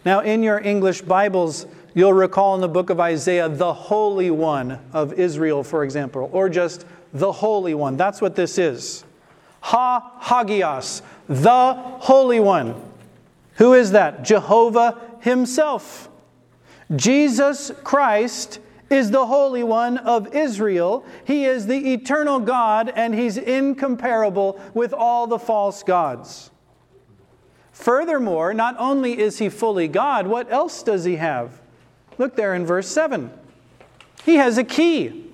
Now, 0.04 0.20
in 0.20 0.42
your 0.42 0.58
English 0.58 1.02
Bibles, 1.02 1.66
you'll 1.94 2.14
recall 2.14 2.54
in 2.54 2.60
the 2.60 2.68
book 2.68 2.88
of 2.88 3.00
Isaiah, 3.00 3.48
the 3.48 3.72
Holy 3.72 4.30
One 4.30 4.78
of 4.92 5.12
Israel, 5.14 5.62
for 5.62 5.84
example, 5.84 6.30
or 6.32 6.48
just 6.48 6.86
the 7.12 7.32
Holy 7.32 7.74
One. 7.74 7.96
That's 7.96 8.20
what 8.20 8.36
this 8.36 8.56
is. 8.56 9.04
Ha 9.60 10.18
Hagios, 10.20 11.02
the 11.28 11.74
Holy 11.74 12.40
One. 12.40 12.74
Who 13.54 13.74
is 13.74 13.92
that? 13.92 14.22
Jehovah 14.22 14.98
Himself. 15.20 16.08
Jesus 16.96 17.70
Christ 17.84 18.58
is 18.88 19.10
the 19.10 19.26
Holy 19.26 19.62
One 19.62 19.98
of 19.98 20.34
Israel. 20.34 21.04
He 21.24 21.44
is 21.44 21.66
the 21.66 21.92
eternal 21.92 22.40
God, 22.40 22.92
and 22.94 23.14
He's 23.14 23.36
incomparable 23.36 24.60
with 24.74 24.92
all 24.92 25.26
the 25.26 25.38
false 25.38 25.82
gods. 25.82 26.50
Furthermore, 27.72 28.52
not 28.52 28.74
only 28.78 29.18
is 29.18 29.38
He 29.38 29.48
fully 29.48 29.88
God, 29.88 30.26
what 30.26 30.50
else 30.50 30.82
does 30.82 31.04
He 31.04 31.16
have? 31.16 31.60
Look 32.18 32.36
there 32.36 32.54
in 32.54 32.66
verse 32.66 32.88
7. 32.88 33.30
He 34.24 34.36
has 34.36 34.58
a 34.58 34.64
key. 34.64 35.30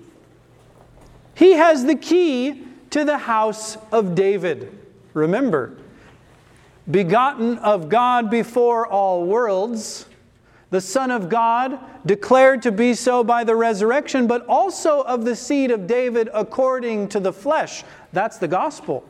He 1.35 1.53
has 1.53 1.85
the 1.85 1.97
key 1.97 2.66
to 2.97 3.05
the 3.05 3.19
house 3.19 3.77
of 3.93 4.15
David. 4.15 4.73
Remember, 5.13 5.77
begotten 6.91 7.59
of 7.59 7.91
God 7.91 8.31
before 8.31 8.87
all 8.87 9.27
worlds, 9.27 10.07
the 10.71 10.81
Son 10.81 11.11
of 11.11 11.29
God, 11.29 11.79
declared 12.07 12.63
to 12.63 12.73
be 12.73 12.95
so 12.95 13.23
by 13.23 13.45
the 13.45 13.55
resurrection, 13.55 14.27
but 14.27 14.47
also 14.47 15.03
of 15.03 15.27
the 15.27 15.37
seed 15.37 15.71
of 15.71 15.87
David 15.87 16.31
according 16.33 17.11
to 17.11 17.21
the 17.21 17.35
flesh. 17.35 17.85
That's 18.15 18.39
the 18.39 18.49
gospel. 18.49 19.07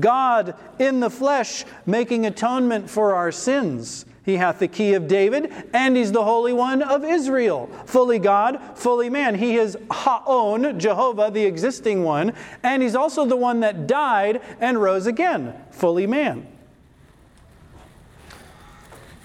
God 0.00 0.56
in 0.80 0.98
the 0.98 1.08
flesh 1.08 1.64
making 1.86 2.26
atonement 2.26 2.90
for 2.90 3.14
our 3.14 3.30
sins. 3.30 4.04
He 4.26 4.38
hath 4.38 4.58
the 4.58 4.66
key 4.66 4.94
of 4.94 5.06
David, 5.06 5.52
and 5.72 5.96
he's 5.96 6.10
the 6.10 6.24
Holy 6.24 6.52
One 6.52 6.82
of 6.82 7.04
Israel. 7.04 7.70
Fully 7.84 8.18
God, 8.18 8.60
fully 8.74 9.08
man. 9.08 9.36
He 9.36 9.54
is 9.54 9.78
Haon, 9.88 10.80
Jehovah, 10.80 11.30
the 11.32 11.44
existing 11.44 12.02
one, 12.02 12.32
and 12.64 12.82
he's 12.82 12.96
also 12.96 13.24
the 13.24 13.36
one 13.36 13.60
that 13.60 13.86
died 13.86 14.42
and 14.60 14.82
rose 14.82 15.06
again, 15.06 15.54
fully 15.70 16.08
man. 16.08 16.44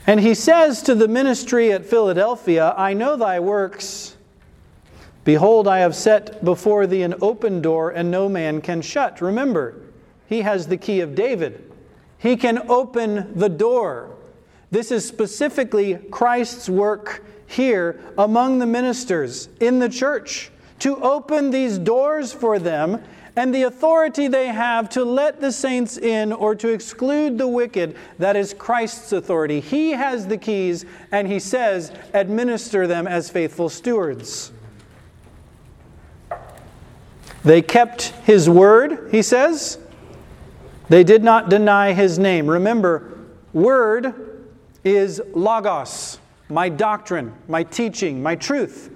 And 0.06 0.20
he 0.20 0.36
says 0.36 0.84
to 0.84 0.94
the 0.94 1.08
ministry 1.08 1.72
at 1.72 1.84
Philadelphia, 1.84 2.76
I 2.78 2.94
know 2.94 3.16
thy 3.16 3.40
works. 3.40 4.16
Behold, 5.24 5.68
I 5.68 5.80
have 5.80 5.96
set 5.96 6.46
before 6.46 6.86
thee 6.86 7.02
an 7.02 7.16
open 7.22 7.60
door, 7.60 7.90
and 7.90 8.12
no 8.12 8.30
man 8.30 8.62
can 8.62 8.84
shut. 8.84 9.20
Remember, 9.20 9.82
he 10.28 10.42
has 10.42 10.68
the 10.68 10.78
key 10.78 11.00
of 11.00 11.16
David. 11.16 11.72
He 12.20 12.38
can 12.38 12.70
open 12.70 13.34
the 13.34 13.50
door. 13.50 14.16
This 14.72 14.90
is 14.90 15.06
specifically 15.06 15.96
Christ's 16.10 16.70
work 16.70 17.24
here 17.46 18.00
among 18.18 18.60
the 18.60 18.66
ministers 18.66 19.50
in 19.60 19.80
the 19.80 19.90
church 19.90 20.50
to 20.80 20.96
open 21.04 21.52
these 21.52 21.78
doors 21.78 22.32
for 22.32 22.58
them 22.58 23.04
and 23.36 23.54
the 23.54 23.64
authority 23.64 24.28
they 24.28 24.48
have 24.48 24.90
to 24.90 25.04
let 25.04 25.40
the 25.40 25.52
saints 25.52 25.98
in 25.98 26.34
or 26.34 26.56
to 26.56 26.70
exclude 26.70 27.38
the 27.38 27.48
wicked, 27.48 27.96
that 28.18 28.36
is 28.36 28.54
Christ's 28.54 29.12
authority. 29.14 29.60
He 29.60 29.92
has 29.92 30.28
the 30.28 30.38
keys, 30.38 30.86
and 31.12 31.28
he 31.28 31.40
says, 31.40 31.94
administer 32.14 32.88
them 32.88 33.08
as 33.08 33.30
faithful 33.30 33.70
stewards. 33.70 34.52
They 37.44 37.62
kept 37.62 38.08
his 38.26 38.50
word, 38.50 39.10
he 39.12 39.22
says. 39.22 39.80
They 40.90 41.04
did 41.04 41.24
not 41.24 41.50
deny 41.50 41.94
his 41.94 42.20
name. 42.20 42.48
Remember, 42.50 43.18
word 43.54 44.31
is 44.84 45.22
logos, 45.34 46.20
my 46.50 46.70
doctrine, 46.70 47.34
my 47.48 47.64
teaching, 47.64 48.22
my 48.22 48.36
truth, 48.36 48.92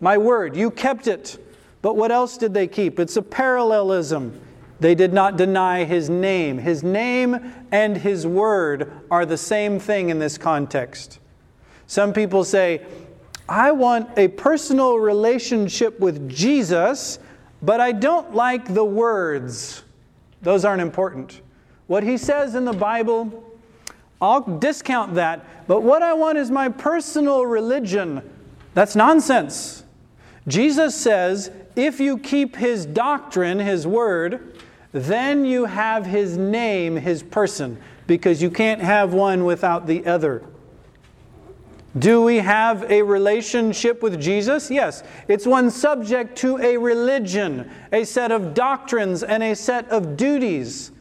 my 0.00 0.18
word. 0.18 0.56
You 0.56 0.70
kept 0.70 1.06
it. 1.06 1.38
But 1.82 1.96
what 1.96 2.12
else 2.12 2.36
did 2.36 2.52
they 2.52 2.66
keep? 2.66 2.98
It's 2.98 3.16
a 3.16 3.22
parallelism. 3.22 4.38
They 4.80 4.94
did 4.94 5.12
not 5.12 5.36
deny 5.36 5.84
his 5.84 6.08
name. 6.08 6.58
His 6.58 6.82
name 6.82 7.52
and 7.70 7.96
his 7.96 8.26
word 8.26 8.92
are 9.10 9.26
the 9.26 9.36
same 9.36 9.78
thing 9.78 10.08
in 10.10 10.18
this 10.18 10.38
context. 10.38 11.18
Some 11.86 12.12
people 12.12 12.44
say, 12.44 12.86
I 13.48 13.72
want 13.72 14.10
a 14.16 14.28
personal 14.28 14.96
relationship 14.96 15.98
with 16.00 16.28
Jesus, 16.28 17.18
but 17.62 17.80
I 17.80 17.92
don't 17.92 18.34
like 18.34 18.72
the 18.72 18.84
words. 18.84 19.82
Those 20.40 20.64
aren't 20.64 20.82
important. 20.82 21.40
What 21.86 22.02
he 22.02 22.16
says 22.16 22.54
in 22.54 22.64
the 22.64 22.72
Bible, 22.72 23.49
I'll 24.20 24.42
discount 24.42 25.14
that, 25.14 25.66
but 25.66 25.82
what 25.82 26.02
I 26.02 26.12
want 26.12 26.38
is 26.38 26.50
my 26.50 26.68
personal 26.68 27.46
religion. 27.46 28.22
That's 28.74 28.94
nonsense. 28.94 29.84
Jesus 30.46 30.94
says, 30.94 31.50
if 31.76 32.00
you 32.00 32.18
keep 32.18 32.56
his 32.56 32.84
doctrine, 32.84 33.58
his 33.58 33.86
word, 33.86 34.58
then 34.92 35.44
you 35.44 35.66
have 35.66 36.04
his 36.06 36.36
name, 36.36 36.96
his 36.96 37.22
person, 37.22 37.78
because 38.06 38.42
you 38.42 38.50
can't 38.50 38.82
have 38.82 39.14
one 39.14 39.44
without 39.44 39.86
the 39.86 40.04
other. 40.04 40.42
Do 41.98 42.22
we 42.22 42.36
have 42.36 42.88
a 42.90 43.02
relationship 43.02 44.02
with 44.02 44.20
Jesus? 44.20 44.70
Yes. 44.70 45.02
It's 45.26 45.46
one 45.46 45.70
subject 45.70 46.36
to 46.38 46.58
a 46.58 46.76
religion, 46.76 47.70
a 47.92 48.04
set 48.04 48.30
of 48.30 48.54
doctrines, 48.54 49.22
and 49.22 49.42
a 49.42 49.56
set 49.56 49.88
of 49.88 50.16
duties. 50.16 50.92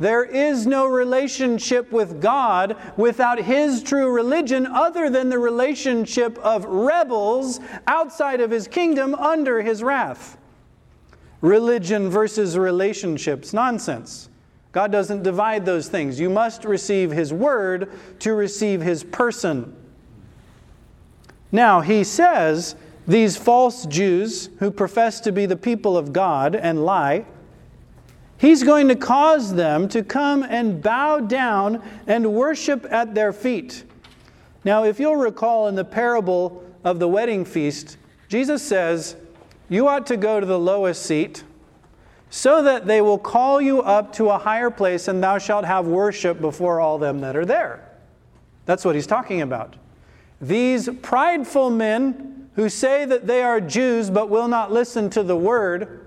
There 0.00 0.24
is 0.24 0.66
no 0.66 0.86
relationship 0.86 1.92
with 1.92 2.22
God 2.22 2.74
without 2.96 3.38
His 3.38 3.82
true 3.82 4.10
religion 4.10 4.66
other 4.66 5.10
than 5.10 5.28
the 5.28 5.38
relationship 5.38 6.38
of 6.38 6.64
rebels 6.64 7.60
outside 7.86 8.40
of 8.40 8.50
His 8.50 8.66
kingdom 8.66 9.14
under 9.14 9.60
His 9.60 9.82
wrath. 9.82 10.38
Religion 11.42 12.08
versus 12.08 12.56
relationships, 12.56 13.52
nonsense. 13.52 14.30
God 14.72 14.90
doesn't 14.90 15.22
divide 15.22 15.66
those 15.66 15.88
things. 15.88 16.18
You 16.18 16.30
must 16.30 16.64
receive 16.64 17.10
His 17.10 17.30
word 17.30 17.92
to 18.20 18.32
receive 18.32 18.80
His 18.80 19.04
person. 19.04 19.76
Now, 21.52 21.82
He 21.82 22.04
says 22.04 22.74
these 23.06 23.36
false 23.36 23.84
Jews 23.84 24.48
who 24.60 24.70
profess 24.70 25.20
to 25.20 25.32
be 25.32 25.44
the 25.44 25.56
people 25.56 25.98
of 25.98 26.14
God 26.14 26.56
and 26.56 26.86
lie 26.86 27.26
He's 28.40 28.62
going 28.62 28.88
to 28.88 28.96
cause 28.96 29.54
them 29.54 29.86
to 29.90 30.02
come 30.02 30.42
and 30.42 30.82
bow 30.82 31.20
down 31.20 31.82
and 32.06 32.32
worship 32.32 32.86
at 32.90 33.14
their 33.14 33.34
feet. 33.34 33.84
Now, 34.64 34.84
if 34.84 34.98
you'll 34.98 35.16
recall 35.16 35.68
in 35.68 35.74
the 35.74 35.84
parable 35.84 36.64
of 36.82 36.98
the 36.98 37.06
wedding 37.06 37.44
feast, 37.44 37.98
Jesus 38.28 38.62
says, 38.62 39.14
You 39.68 39.88
ought 39.88 40.06
to 40.06 40.16
go 40.16 40.40
to 40.40 40.46
the 40.46 40.58
lowest 40.58 41.02
seat, 41.02 41.44
so 42.30 42.62
that 42.62 42.86
they 42.86 43.02
will 43.02 43.18
call 43.18 43.60
you 43.60 43.82
up 43.82 44.10
to 44.14 44.30
a 44.30 44.38
higher 44.38 44.70
place, 44.70 45.06
and 45.06 45.22
thou 45.22 45.36
shalt 45.36 45.66
have 45.66 45.86
worship 45.86 46.40
before 46.40 46.80
all 46.80 46.96
them 46.96 47.20
that 47.20 47.36
are 47.36 47.44
there. 47.44 47.90
That's 48.64 48.86
what 48.86 48.94
he's 48.94 49.06
talking 49.06 49.42
about. 49.42 49.76
These 50.40 50.88
prideful 51.02 51.68
men 51.68 52.48
who 52.54 52.70
say 52.70 53.04
that 53.04 53.26
they 53.26 53.42
are 53.42 53.60
Jews 53.60 54.08
but 54.08 54.30
will 54.30 54.48
not 54.48 54.72
listen 54.72 55.10
to 55.10 55.22
the 55.22 55.36
word 55.36 55.99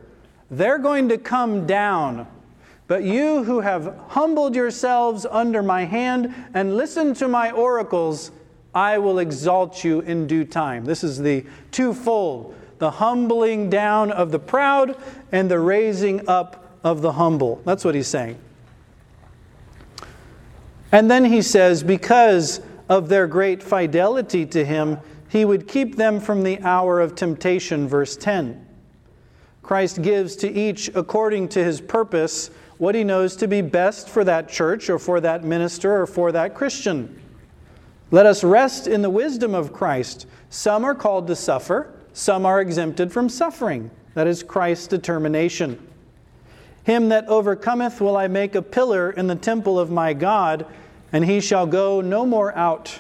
they're 0.58 0.80
going 0.80 1.10
to 1.10 1.18
come 1.18 1.66
down. 1.66 2.28
But 2.88 3.04
you 3.04 3.44
who 3.44 3.62
have 3.62 4.00
humbled 4.10 4.56
yourselves 4.56 5.26
under 5.30 5.64
my 5.64 5.86
hand 5.86 6.34
and 6.54 6.76
listened 6.76 7.16
to 7.18 7.28
my 7.28 7.52
oracles, 7.52 8.32
I 8.76 8.98
will 8.98 9.20
exalt 9.20 9.84
you 9.84 10.02
in 10.02 10.28
due 10.28 10.46
time. 10.46 10.86
This 10.86 11.04
is 11.04 11.20
the 11.20 11.46
twofold 11.72 12.56
the 12.84 12.92
humbling 12.92 13.70
down 13.70 14.12
of 14.12 14.32
the 14.32 14.40
proud 14.40 14.98
and 15.32 15.50
the 15.50 15.58
raising 15.58 16.28
up 16.28 16.70
of 16.84 17.02
the 17.02 17.14
humble. 17.14 17.62
That's 17.64 17.86
what 17.86 17.96
he's 17.96 18.08
saying. 18.08 18.38
And 20.92 21.10
then 21.10 21.24
he 21.24 21.42
says, 21.42 21.82
because 21.82 22.60
of 22.90 23.08
their 23.08 23.26
great 23.26 23.64
fidelity 23.64 24.46
to 24.48 24.66
him, 24.66 25.00
he 25.30 25.46
would 25.46 25.66
keep 25.66 25.96
them 25.96 26.20
from 26.20 26.44
the 26.44 26.60
hour 26.60 27.00
of 27.00 27.16
temptation, 27.16 27.88
verse 27.88 28.18
10. 28.18 28.68
Christ 29.64 30.02
gives 30.02 30.36
to 30.38 30.52
each 30.52 30.90
according 30.94 31.48
to 31.50 31.64
his 31.64 31.82
purpose 31.82 32.52
what 32.78 32.96
he 32.96 33.04
knows 33.04 33.36
to 33.38 33.48
be 33.48 33.62
best 33.62 34.10
for 34.10 34.24
that 34.26 34.50
church 34.50 34.90
or 34.90 35.00
for 35.00 35.22
that 35.22 35.44
minister 35.44 36.02
or 36.02 36.06
for 36.06 36.32
that 36.34 36.54
Christian. 36.54 37.20
Let 38.12 38.26
us 38.26 38.44
rest 38.44 38.88
in 38.88 39.02
the 39.02 39.10
wisdom 39.10 39.56
of 39.56 39.74
Christ. 39.74 40.28
Some 40.50 40.84
are 40.84 40.94
called 40.94 41.28
to 41.28 41.36
suffer, 41.36 41.94
some 42.12 42.46
are 42.46 42.62
exempted 42.62 43.12
from 43.12 43.30
suffering. 43.30 43.90
That 44.14 44.28
is 44.28 44.44
Christ's 44.44 44.88
determination. 44.88 45.88
Him 46.84 47.10
that 47.10 47.28
overcometh 47.28 48.02
will 48.02 48.18
I 48.18 48.28
make 48.28 48.56
a 48.56 48.62
pillar 48.62 49.12
in 49.12 49.28
the 49.28 49.36
temple 49.36 49.80
of 49.80 49.90
my 49.90 50.14
God, 50.14 50.66
and 51.14 51.24
he 51.24 51.40
shall 51.40 51.66
go 51.66 52.02
no 52.02 52.26
more 52.26 52.56
out. 52.56 53.00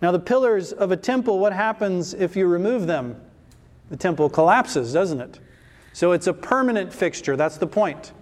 Now, 0.00 0.12
the 0.12 0.18
pillars 0.18 0.72
of 0.72 0.90
a 0.90 0.96
temple, 0.96 1.38
what 1.38 1.52
happens 1.52 2.14
if 2.14 2.36
you 2.36 2.46
remove 2.46 2.86
them? 2.86 3.20
The 3.90 3.96
temple 3.96 4.30
collapses, 4.30 4.92
doesn't 4.92 5.20
it? 5.20 5.38
So 5.98 6.12
it's 6.12 6.28
a 6.28 6.32
permanent 6.32 6.92
fixture. 6.92 7.34
That's 7.34 7.56
the 7.56 7.66
point. 7.66 8.12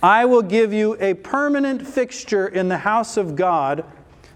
I 0.00 0.24
will 0.24 0.40
give 0.40 0.72
you 0.72 0.96
a 1.00 1.14
permanent 1.14 1.84
fixture 1.84 2.46
in 2.46 2.68
the 2.68 2.78
house 2.78 3.16
of 3.16 3.34
God. 3.34 3.84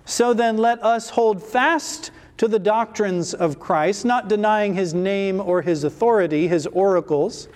So 0.04 0.34
then 0.34 0.56
let 0.56 0.82
us 0.82 1.10
hold 1.10 1.40
fast 1.40 2.10
to 2.38 2.48
the 2.48 2.58
doctrines 2.58 3.34
of 3.34 3.60
Christ, 3.60 4.04
not 4.04 4.26
denying 4.26 4.74
his 4.74 4.94
name 4.94 5.40
or 5.40 5.62
his 5.62 5.84
authority, 5.84 6.48
his 6.48 6.66
oracles, 6.66 7.46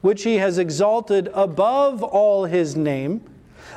which 0.00 0.22
he 0.22 0.36
has 0.36 0.56
exalted 0.56 1.28
above 1.34 2.02
all 2.02 2.46
his 2.46 2.74
name. 2.74 3.22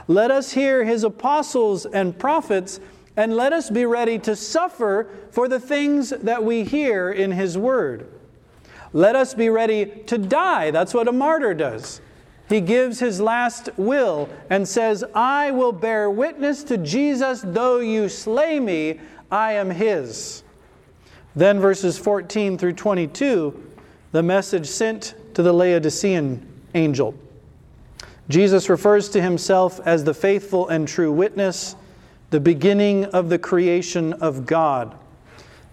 Let 0.08 0.32
us 0.32 0.54
hear 0.54 0.86
his 0.86 1.04
apostles 1.04 1.86
and 1.86 2.18
prophets, 2.18 2.80
and 3.18 3.36
let 3.36 3.52
us 3.52 3.70
be 3.70 3.86
ready 3.86 4.20
to 4.20 4.38
suffer 4.38 5.10
for 5.32 5.50
the 5.50 5.60
things 5.60 6.12
that 6.12 6.46
we 6.46 6.64
hear 6.64 7.12
in 7.12 7.34
his 7.34 7.58
word. 7.58 8.10
Let 8.94 9.16
us 9.16 9.34
be 9.34 9.50
ready 9.50 9.86
to 10.08 10.18
die. 10.18 10.72
That's 10.72 10.94
what 10.94 11.08
a 11.08 11.12
martyr 11.12 11.54
does. 11.54 12.02
He 12.48 12.62
gives 12.62 13.00
his 13.00 13.22
last 13.22 13.70
will 13.78 14.28
and 14.50 14.68
says, 14.68 15.04
I 15.14 15.52
will 15.52 15.72
bear 15.72 16.10
witness 16.10 16.64
to 16.66 16.78
Jesus, 16.78 17.42
though 17.46 17.80
you 17.80 18.10
slay 18.10 18.60
me, 18.60 19.00
I 19.32 19.54
am 19.54 19.70
his. 19.70 20.42
Then, 21.36 21.60
verses 21.60 22.00
14 22.00 22.58
through 22.58 22.74
22, 22.74 23.72
the 24.12 24.24
message 24.24 24.66
sent 24.66 25.14
to 25.36 25.44
the 25.44 25.54
Laodicean 25.54 26.46
angel. 26.74 27.14
Jesus 28.30 28.70
refers 28.70 29.10
to 29.10 29.22
himself 29.22 29.80
as 29.86 30.04
the 30.04 30.14
faithful 30.14 30.68
and 30.70 30.88
true 30.88 31.12
witness, 31.12 31.76
the 32.32 32.40
beginning 32.40 33.06
of 33.06 33.30
the 33.30 33.40
creation 33.40 34.14
of 34.14 34.48
God. 34.48 34.96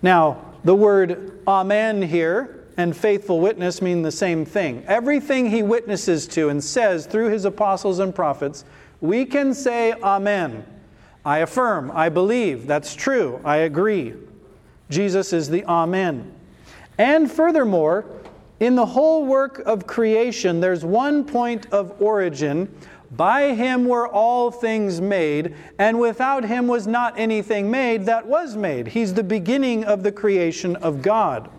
Now, 0.03 0.43
the 0.65 0.75
word 0.75 1.41
Amen 1.47 2.03
here 2.03 2.56
and 2.77 2.97
faithful 2.97 3.41
witness 3.41 3.81
mean 3.81 4.03
the 4.03 4.13
same 4.13 4.45
thing. 4.45 4.85
Everything 4.87 5.51
he 5.51 5.63
witnesses 5.63 6.27
to 6.29 6.49
and 6.49 6.63
says 6.63 7.07
through 7.07 7.31
his 7.31 7.45
apostles 7.45 7.99
and 7.99 8.15
prophets, 8.15 8.65
we 9.01 9.25
can 9.25 9.55
say 9.55 9.93
Amen. 10.03 10.65
I 11.25 11.39
affirm, 11.39 11.91
I 11.93 12.09
believe, 12.09 12.67
that's 12.67 12.95
true, 12.95 13.41
I 13.45 13.59
agree. 13.59 14.15
Jesus 14.91 15.33
is 15.33 15.49
the 15.49 15.65
Amen. 15.65 16.33
And 16.99 17.31
furthermore, 17.31 18.07
in 18.61 18.75
the 18.75 18.87
whole 18.87 19.27
work 19.27 19.59
of 19.61 19.87
creation, 19.87 20.61
there's 20.61 20.85
one 20.85 21.25
point 21.25 21.67
of 21.73 22.01
origin. 22.01 22.73
By 23.11 23.55
him 23.55 23.87
were 23.87 24.09
all 24.09 24.51
things 24.51 25.01
made, 25.01 25.55
and 25.79 26.01
without 26.01 26.45
him 26.45 26.67
was 26.67 26.87
not 26.87 27.19
anything 27.19 27.71
made 27.71 28.07
that 28.07 28.27
was 28.27 28.57
made. 28.57 28.89
He's 28.89 29.15
the 29.15 29.23
beginning 29.23 29.85
of 29.85 30.03
the 30.03 30.13
creation 30.13 30.77
of 30.77 31.03
God. 31.03 31.51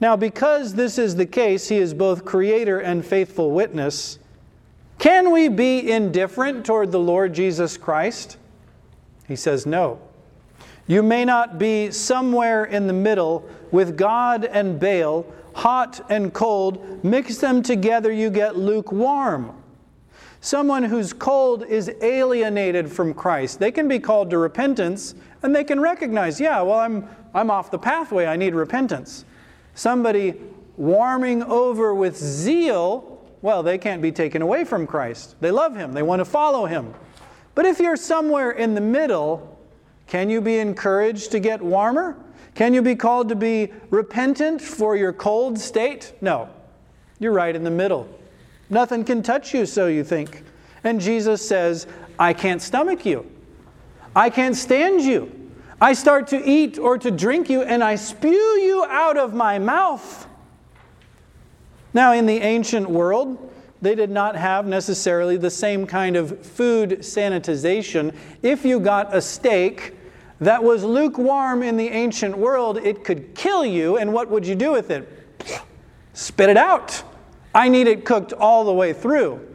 Now, 0.00 0.16
because 0.16 0.74
this 0.74 0.98
is 0.98 1.16
the 1.16 1.26
case, 1.26 1.68
he 1.68 1.78
is 1.78 1.92
both 1.92 2.24
creator 2.24 2.78
and 2.78 3.04
faithful 3.04 3.50
witness. 3.50 4.18
Can 4.98 5.32
we 5.32 5.48
be 5.48 5.90
indifferent 5.90 6.64
toward 6.64 6.92
the 6.92 7.00
Lord 7.00 7.32
Jesus 7.32 7.76
Christ? 7.76 8.36
He 9.26 9.36
says, 9.36 9.66
No. 9.66 10.00
You 10.86 11.02
may 11.02 11.24
not 11.24 11.58
be 11.58 11.90
somewhere 11.90 12.64
in 12.64 12.86
the 12.86 12.94
middle 12.94 13.48
with 13.70 13.96
God 13.96 14.46
and 14.46 14.80
Baal, 14.80 15.26
hot 15.54 16.00
and 16.08 16.32
cold, 16.32 17.04
mix 17.04 17.38
them 17.38 17.62
together, 17.62 18.10
you 18.10 18.30
get 18.30 18.56
lukewarm. 18.56 19.54
Someone 20.40 20.84
who's 20.84 21.12
cold 21.12 21.64
is 21.66 21.90
alienated 22.00 22.90
from 22.90 23.12
Christ. 23.12 23.58
They 23.58 23.72
can 23.72 23.86
be 23.86 23.98
called 23.98 24.30
to 24.30 24.38
repentance 24.38 25.14
and 25.42 25.54
they 25.54 25.64
can 25.64 25.80
recognize, 25.80 26.40
yeah, 26.40 26.62
well, 26.62 26.78
I'm, 26.78 27.06
I'm 27.34 27.50
off 27.50 27.70
the 27.70 27.78
pathway, 27.78 28.26
I 28.26 28.36
need 28.36 28.54
repentance. 28.54 29.24
Somebody 29.78 30.34
warming 30.76 31.40
over 31.44 31.94
with 31.94 32.16
zeal, 32.16 33.24
well, 33.42 33.62
they 33.62 33.78
can't 33.78 34.02
be 34.02 34.10
taken 34.10 34.42
away 34.42 34.64
from 34.64 34.88
Christ. 34.88 35.36
They 35.40 35.52
love 35.52 35.76
Him, 35.76 35.92
they 35.92 36.02
want 36.02 36.18
to 36.18 36.24
follow 36.24 36.66
Him. 36.66 36.92
But 37.54 37.64
if 37.64 37.78
you're 37.78 37.94
somewhere 37.94 38.50
in 38.50 38.74
the 38.74 38.80
middle, 38.80 39.56
can 40.08 40.30
you 40.30 40.40
be 40.40 40.58
encouraged 40.58 41.30
to 41.30 41.38
get 41.38 41.62
warmer? 41.62 42.16
Can 42.56 42.74
you 42.74 42.82
be 42.82 42.96
called 42.96 43.28
to 43.28 43.36
be 43.36 43.72
repentant 43.90 44.60
for 44.60 44.96
your 44.96 45.12
cold 45.12 45.60
state? 45.60 46.12
No. 46.20 46.48
You're 47.20 47.30
right 47.30 47.54
in 47.54 47.62
the 47.62 47.70
middle. 47.70 48.08
Nothing 48.70 49.04
can 49.04 49.22
touch 49.22 49.54
you, 49.54 49.64
so 49.64 49.86
you 49.86 50.02
think. 50.02 50.42
And 50.82 51.00
Jesus 51.00 51.46
says, 51.46 51.86
I 52.18 52.32
can't 52.32 52.60
stomach 52.60 53.06
you. 53.06 53.30
I 54.16 54.28
can't 54.28 54.56
stand 54.56 55.02
you. 55.02 55.37
I 55.80 55.92
start 55.92 56.26
to 56.28 56.44
eat 56.44 56.76
or 56.78 56.98
to 56.98 57.10
drink 57.10 57.48
you, 57.48 57.62
and 57.62 57.84
I 57.84 57.94
spew 57.94 58.32
you 58.32 58.84
out 58.88 59.16
of 59.16 59.32
my 59.32 59.58
mouth. 59.58 60.26
Now, 61.94 62.12
in 62.12 62.26
the 62.26 62.38
ancient 62.38 62.90
world, 62.90 63.52
they 63.80 63.94
did 63.94 64.10
not 64.10 64.34
have 64.34 64.66
necessarily 64.66 65.36
the 65.36 65.50
same 65.50 65.86
kind 65.86 66.16
of 66.16 66.44
food 66.44 66.98
sanitization. 67.00 68.14
If 68.42 68.64
you 68.64 68.80
got 68.80 69.14
a 69.14 69.20
steak 69.20 69.94
that 70.40 70.62
was 70.62 70.82
lukewarm 70.82 71.62
in 71.62 71.76
the 71.76 71.88
ancient 71.88 72.36
world, 72.36 72.78
it 72.78 73.04
could 73.04 73.34
kill 73.36 73.64
you, 73.64 73.98
and 73.98 74.12
what 74.12 74.28
would 74.30 74.46
you 74.46 74.56
do 74.56 74.72
with 74.72 74.90
it? 74.90 75.08
Spit 76.12 76.50
it 76.50 76.56
out. 76.56 77.02
I 77.54 77.68
need 77.68 77.86
it 77.86 78.04
cooked 78.04 78.32
all 78.32 78.64
the 78.64 78.72
way 78.72 78.92
through 78.92 79.47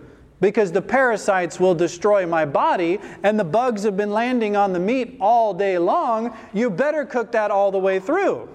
because 0.44 0.74
the 0.74 0.82
parasites 0.82 1.58
will 1.58 1.74
destroy 1.74 2.28
my 2.28 2.44
body 2.44 3.00
and 3.24 3.40
the 3.40 3.46
bugs 3.46 3.84
have 3.84 3.96
been 3.96 4.12
landing 4.12 4.58
on 4.58 4.74
the 4.74 4.80
meat 4.80 5.16
all 5.22 5.54
day 5.54 5.78
long. 5.78 6.36
You 6.52 6.70
better 6.70 7.06
cook 7.06 7.32
that 7.32 7.50
all 7.50 7.72
the 7.72 7.78
way 7.78 7.98
through. 8.02 8.50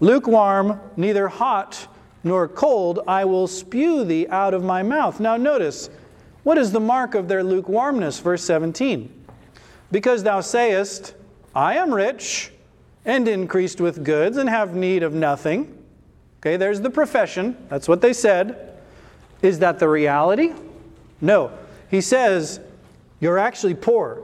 Lukewarm, 0.00 0.80
neither 0.96 1.28
hot 1.28 1.86
nor 2.22 2.48
cold, 2.48 3.00
I 3.06 3.26
will 3.26 3.46
spew 3.46 4.04
thee 4.04 4.26
out 4.28 4.54
of 4.54 4.64
my 4.64 4.82
mouth. 4.82 5.20
Now, 5.20 5.36
notice, 5.36 5.90
what 6.44 6.56
is 6.56 6.72
the 6.72 6.80
mark 6.80 7.14
of 7.14 7.28
their 7.28 7.44
lukewarmness? 7.44 8.20
Verse 8.20 8.42
17. 8.42 9.12
Because 9.92 10.22
thou 10.22 10.40
sayest, 10.40 11.14
I 11.54 11.76
am 11.76 11.92
rich 11.92 12.52
and 13.04 13.28
increased 13.28 13.82
with 13.82 14.02
goods 14.02 14.38
and 14.38 14.48
have 14.48 14.74
need 14.74 15.02
of 15.02 15.12
nothing 15.12 15.84
Okay, 16.44 16.58
there's 16.58 16.82
the 16.82 16.90
profession. 16.90 17.56
That's 17.70 17.88
what 17.88 18.02
they 18.02 18.12
said. 18.12 18.73
Is 19.44 19.58
that 19.58 19.78
the 19.78 19.88
reality? 19.88 20.54
No. 21.20 21.52
He 21.90 22.00
says, 22.00 22.60
You're 23.20 23.38
actually 23.38 23.74
poor. 23.74 24.22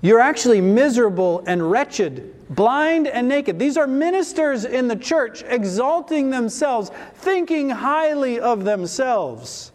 You're 0.00 0.20
actually 0.20 0.60
miserable 0.60 1.44
and 1.46 1.70
wretched, 1.70 2.48
blind 2.48 3.06
and 3.06 3.28
naked. 3.28 3.58
These 3.58 3.76
are 3.76 3.86
ministers 3.86 4.64
in 4.64 4.88
the 4.88 4.96
church 4.96 5.42
exalting 5.46 6.30
themselves, 6.30 6.90
thinking 7.14 7.68
highly 7.68 8.40
of 8.40 8.64
themselves. 8.64 9.72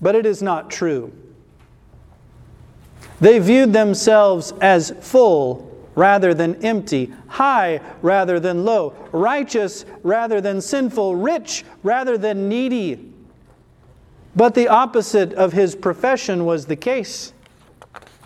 But 0.00 0.14
it 0.14 0.26
is 0.26 0.42
not 0.42 0.70
true. 0.70 1.12
They 3.20 3.38
viewed 3.38 3.72
themselves 3.72 4.52
as 4.60 4.92
full 5.00 5.71
rather 5.94 6.34
than 6.34 6.54
empty, 6.64 7.12
high 7.28 7.80
rather 8.00 8.40
than 8.40 8.64
low, 8.64 8.94
righteous 9.12 9.84
rather 10.02 10.40
than 10.40 10.60
sinful, 10.60 11.16
rich 11.16 11.64
rather 11.82 12.16
than 12.16 12.48
needy. 12.48 13.12
But 14.34 14.54
the 14.54 14.68
opposite 14.68 15.32
of 15.34 15.52
his 15.52 15.74
profession 15.74 16.44
was 16.44 16.66
the 16.66 16.76
case. 16.76 17.32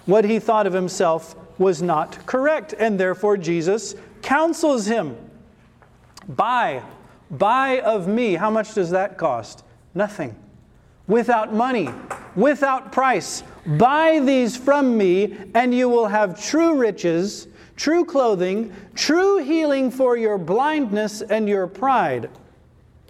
What 0.04 0.24
he 0.24 0.38
thought 0.38 0.66
of 0.66 0.72
himself 0.72 1.34
was 1.58 1.82
not 1.82 2.24
correct, 2.26 2.74
and 2.78 3.00
therefore 3.00 3.36
Jesus 3.36 3.94
counsels 4.22 4.86
him 4.86 5.16
Buy, 6.28 6.82
buy 7.30 7.80
of 7.80 8.08
me. 8.08 8.34
How 8.34 8.50
much 8.50 8.74
does 8.74 8.90
that 8.90 9.16
cost? 9.16 9.64
Nothing. 9.94 10.34
Without 11.06 11.54
money, 11.54 11.88
without 12.34 12.90
price. 12.90 13.44
Buy 13.64 14.18
these 14.18 14.56
from 14.56 14.98
me, 14.98 15.36
and 15.54 15.72
you 15.72 15.88
will 15.88 16.06
have 16.06 16.42
true 16.42 16.74
riches 16.74 17.46
true 17.76 18.04
clothing, 18.04 18.74
true 18.94 19.38
healing 19.38 19.90
for 19.90 20.16
your 20.16 20.38
blindness 20.38 21.22
and 21.22 21.48
your 21.48 21.66
pride. 21.66 22.30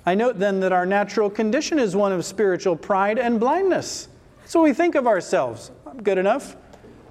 I 0.05 0.14
note 0.14 0.38
then 0.38 0.61
that 0.61 0.72
our 0.72 0.87
natural 0.87 1.31
condition 1.31 1.79
is 1.79 1.96
one 1.96 2.12
of 2.12 2.24
spiritual 2.24 2.76
pride 2.76 3.18
and 3.18 3.40
blindness. 3.40 4.09
So 4.44 4.62
we 4.62 4.72
think 4.72 4.94
of 4.94 5.07
ourselves 5.07 5.70
I'm 5.87 6.02
good 6.02 6.18
enough, 6.18 6.57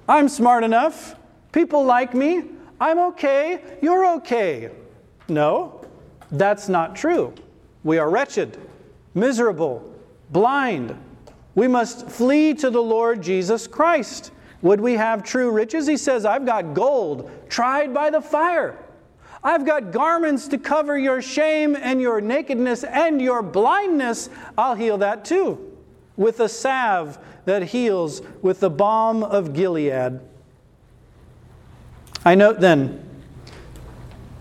I'm 0.08 0.28
smart 0.28 0.64
enough, 0.64 1.16
people 1.52 1.84
like 1.84 2.14
me, 2.14 2.44
I'm 2.80 2.98
okay, 2.98 3.62
you're 3.82 4.06
okay. 4.16 4.70
No, 5.28 5.84
that's 6.30 6.68
not 6.68 6.94
true. 6.94 7.34
We 7.84 7.98
are 7.98 8.08
wretched, 8.08 8.58
miserable, 9.14 9.92
blind. 10.30 10.96
We 11.54 11.68
must 11.68 12.08
flee 12.08 12.54
to 12.54 12.70
the 12.70 12.82
Lord 12.82 13.22
Jesus 13.22 13.66
Christ. 13.66 14.30
Would 14.62 14.80
we 14.80 14.94
have 14.94 15.22
true 15.22 15.50
riches? 15.50 15.86
He 15.86 15.96
says, 15.96 16.24
I've 16.24 16.46
got 16.46 16.74
gold 16.74 17.30
tried 17.48 17.92
by 17.92 18.10
the 18.10 18.20
fire. 18.20 18.78
I've 19.44 19.64
got 19.64 19.92
garments 19.92 20.48
to 20.48 20.58
cover 20.58 20.98
your 20.98 21.22
shame 21.22 21.76
and 21.76 22.00
your 22.00 22.20
nakedness 22.20 22.82
and 22.84 23.20
your 23.20 23.42
blindness. 23.42 24.28
I'll 24.58 24.74
heal 24.74 24.98
that 24.98 25.24
too 25.24 25.76
with 26.16 26.38
the 26.38 26.48
salve 26.48 27.18
that 27.44 27.62
heals, 27.62 28.22
with 28.42 28.60
the 28.60 28.70
balm 28.70 29.22
of 29.22 29.52
Gilead. 29.52 30.20
I 32.24 32.34
note 32.34 32.60
then 32.60 33.08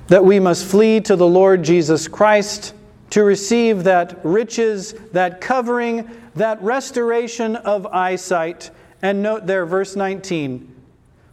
that 0.08 0.24
we 0.24 0.40
must 0.40 0.66
flee 0.66 1.02
to 1.02 1.16
the 1.16 1.28
Lord 1.28 1.64
Jesus 1.64 2.08
Christ 2.08 2.74
to 3.12 3.24
receive 3.24 3.84
that 3.84 4.20
riches, 4.24 4.94
that 5.12 5.40
covering, 5.40 6.10
that 6.36 6.62
restoration 6.64 7.56
of 7.58 7.86
eyesight 7.88 8.72
and 9.06 9.22
note 9.22 9.46
there, 9.46 9.68
verse 9.68 9.96
19. 9.96 10.68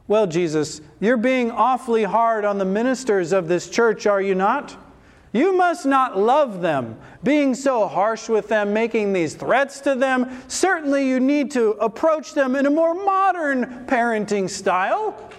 Well, 0.07 0.27
Jesus, 0.27 0.83
you're 1.01 1.17
being 1.17 1.51
awfully 1.51 2.03
hard 2.03 2.45
on 2.45 2.59
the 2.59 2.67
ministers 2.67 3.33
of 3.33 3.49
this 3.49 3.71
church, 3.71 4.07
are 4.07 4.21
you 4.21 4.35
not? 4.35 4.77
You 5.33 5.57
must 5.57 5.87
not 5.87 6.19
love 6.19 6.61
them, 6.61 6.99
being 7.23 7.55
so 7.55 7.89
harsh 7.89 8.29
with 8.29 8.49
them, 8.49 8.75
making 8.75 9.15
these 9.15 9.35
threats 9.35 9.81
to 9.81 9.95
them. 9.95 10.43
Certainly, 10.49 11.09
you 11.09 11.19
need 11.19 11.51
to 11.53 11.71
approach 11.71 12.35
them 12.35 12.57
in 12.57 12.67
a 12.67 12.71
more 12.71 12.95
modern 12.95 13.87
parenting 13.87 14.51
style. 14.51 15.31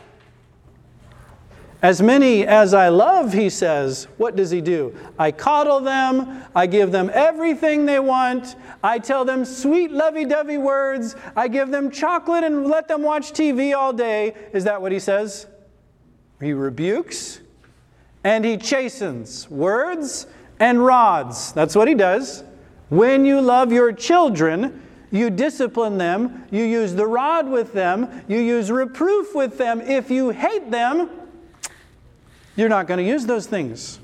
As 1.83 2.01
many 2.01 2.47
as 2.47 2.73
I 2.73 2.87
love, 2.87 3.33
he 3.33 3.49
says, 3.49 4.07
what 4.15 4.37
does 4.37 4.51
he 4.51 4.61
do? 4.61 4.97
I 5.19 5.33
coddle 5.33 5.81
them, 5.81 6.41
I 6.55 6.65
give 6.65 6.93
them 6.93 7.11
everything 7.13 7.85
they 7.85 7.99
want, 7.99 8.55
I 8.81 8.99
tell 8.99 9.25
them 9.25 9.43
sweet, 9.43 9.91
lovey 9.91 10.23
dovey 10.23 10.57
words, 10.57 11.17
I 11.35 11.49
give 11.49 11.71
them 11.71 11.91
chocolate 11.91 12.45
and 12.45 12.67
let 12.67 12.87
them 12.87 13.01
watch 13.01 13.33
TV 13.33 13.75
all 13.75 13.91
day. 13.91 14.33
Is 14.53 14.63
that 14.63 14.81
what 14.81 14.93
he 14.93 14.99
says? 14.99 15.45
He 16.39 16.53
rebukes 16.53 17.41
and 18.23 18.45
he 18.45 18.55
chastens 18.55 19.49
words 19.49 20.25
and 20.61 20.85
rods. 20.85 21.51
That's 21.51 21.75
what 21.75 21.89
he 21.89 21.95
does. 21.95 22.45
When 22.87 23.25
you 23.25 23.41
love 23.41 23.73
your 23.73 23.91
children, 23.91 24.81
you 25.11 25.29
discipline 25.29 25.97
them, 25.97 26.45
you 26.49 26.63
use 26.63 26.93
the 26.93 27.07
rod 27.07 27.49
with 27.49 27.73
them, 27.73 28.23
you 28.29 28.39
use 28.39 28.71
reproof 28.71 29.35
with 29.35 29.57
them. 29.57 29.81
If 29.81 30.09
you 30.09 30.29
hate 30.29 30.71
them, 30.71 31.09
you're 32.55 32.69
not 32.69 32.87
going 32.87 32.99
to 32.99 33.03
use 33.03 33.25
those 33.25 33.47
things. 33.47 33.99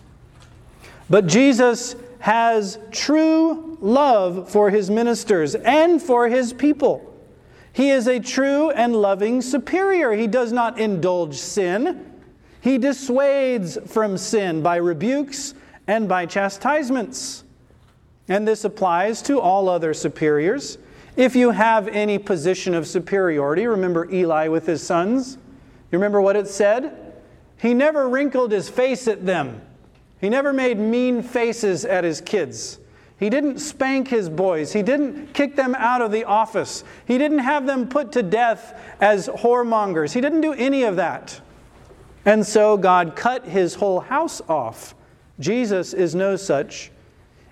But 1.09 1.27
Jesus 1.27 1.95
has 2.19 2.77
true 2.91 3.77
love 3.81 4.49
for 4.49 4.69
his 4.69 4.89
ministers 4.89 5.55
and 5.55 6.01
for 6.01 6.27
his 6.27 6.53
people. 6.53 7.05
He 7.71 7.89
is 7.89 8.07
a 8.07 8.19
true 8.19 8.71
and 8.71 8.95
loving 8.95 9.41
superior. 9.41 10.12
He 10.12 10.27
does 10.27 10.51
not 10.51 10.79
indulge 10.79 11.35
sin. 11.35 12.13
He 12.62 12.77
dissuades 12.77 13.77
from 13.88 14.17
sin 14.17 14.62
by 14.62 14.77
rebukes 14.77 15.53
and 15.88 16.09
by 16.09 16.25
chastisements. 16.25 17.43
And 18.27 18.47
this 18.47 18.63
applies 18.63 19.21
to 19.23 19.39
all 19.39 19.69
other 19.69 19.93
superiors. 19.93 20.77
If 21.15 21.35
you 21.35 21.51
have 21.51 21.88
any 21.88 22.17
position 22.17 22.73
of 22.73 22.85
superiority, 22.85 23.65
remember 23.65 24.12
Eli 24.12 24.47
with 24.47 24.65
his 24.65 24.83
sons? 24.83 25.38
You 25.91 25.97
remember 25.97 26.21
what 26.21 26.35
it 26.35 26.47
said? 26.47 27.09
He 27.60 27.74
never 27.74 28.08
wrinkled 28.08 28.52
his 28.52 28.69
face 28.69 29.08
at 29.08 29.26
them. 29.26 29.62
He 30.22 30.30
never 30.30 30.52
made 30.54 30.78
mean 30.78 31.22
faces 31.22 31.86
at 31.86 32.04
his 32.04 32.22
kids. 32.22 32.80
He 33.19 33.30
didn't 33.30 33.60
spank 33.60 34.08
his 34.08 34.30
boys. 34.30 34.72
He 34.72 34.82
didn't 34.82 35.34
kick 35.34 35.56
them 35.58 35.76
out 35.76 36.02
of 36.02 36.12
the 36.12 36.24
office. 36.24 36.86
He 37.06 37.17
didn't 37.17 37.39
have 37.39 37.65
them 37.65 37.89
put 37.89 38.13
to 38.13 38.24
death 38.24 38.82
as 39.02 39.28
whoremongers. 39.28 40.13
He 40.13 40.22
didn't 40.22 40.41
do 40.41 40.54
any 40.54 40.84
of 40.84 40.95
that. 40.95 41.41
And 42.26 42.45
so 42.45 42.78
God 42.78 43.15
cut 43.15 43.45
his 43.45 43.76
whole 43.76 44.00
house 44.00 44.41
off. 44.48 44.95
Jesus 45.39 45.93
is 45.93 46.15
no 46.15 46.36
such, 46.36 46.91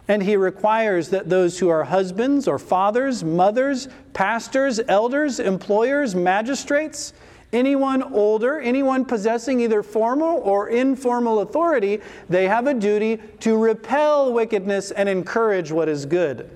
and 0.08 0.22
he 0.24 0.36
requires 0.36 1.10
that 1.10 1.30
those 1.30 1.60
who 1.60 1.70
are 1.70 1.86
husbands 1.86 2.48
or 2.48 2.60
fathers, 2.60 3.24
mothers, 3.24 3.88
pastors, 4.13 4.80
elders, 4.88 5.39
employers, 5.39 6.15
magistrates, 6.15 7.13
anyone 7.53 8.03
older, 8.03 8.60
anyone 8.60 9.05
possessing 9.05 9.60
either 9.62 9.83
formal 9.83 10.39
or 10.39 10.69
informal 10.69 11.39
authority, 11.39 12.01
they 12.29 12.47
have 12.47 12.67
a 12.67 12.73
duty 12.73 13.17
to 13.39 13.57
repel 13.57 14.33
wickedness 14.33 14.91
and 14.91 15.07
encourage 15.07 15.71
what 15.71 15.89
is 15.89 16.05
good. 16.05 16.49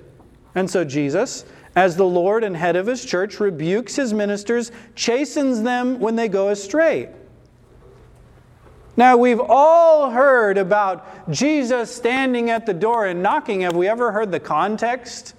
And 0.56 0.70
so 0.70 0.84
Jesus, 0.84 1.46
as 1.76 1.96
the 1.96 2.06
Lord 2.06 2.44
and 2.44 2.56
head 2.56 2.76
of 2.76 2.88
his 2.88 3.06
church, 3.06 3.40
rebukes 3.40 3.96
his 3.96 4.14
ministers, 4.14 4.72
chastens 4.96 5.62
them 5.64 6.00
when 6.00 6.16
they 6.16 6.28
go 6.28 6.50
astray. 6.50 7.10
Now, 8.98 9.16
we've 9.16 9.40
all 9.40 10.12
heard 10.12 10.58
about 10.58 11.32
Jesus 11.32 11.96
standing 11.96 12.50
at 12.50 12.66
the 12.66 12.74
door 12.74 13.06
and 13.06 13.24
knocking. 13.24 13.62
Have 13.62 13.76
we 13.76 13.88
ever 13.88 14.12
heard 14.12 14.32
the 14.32 14.40
context 14.40 15.34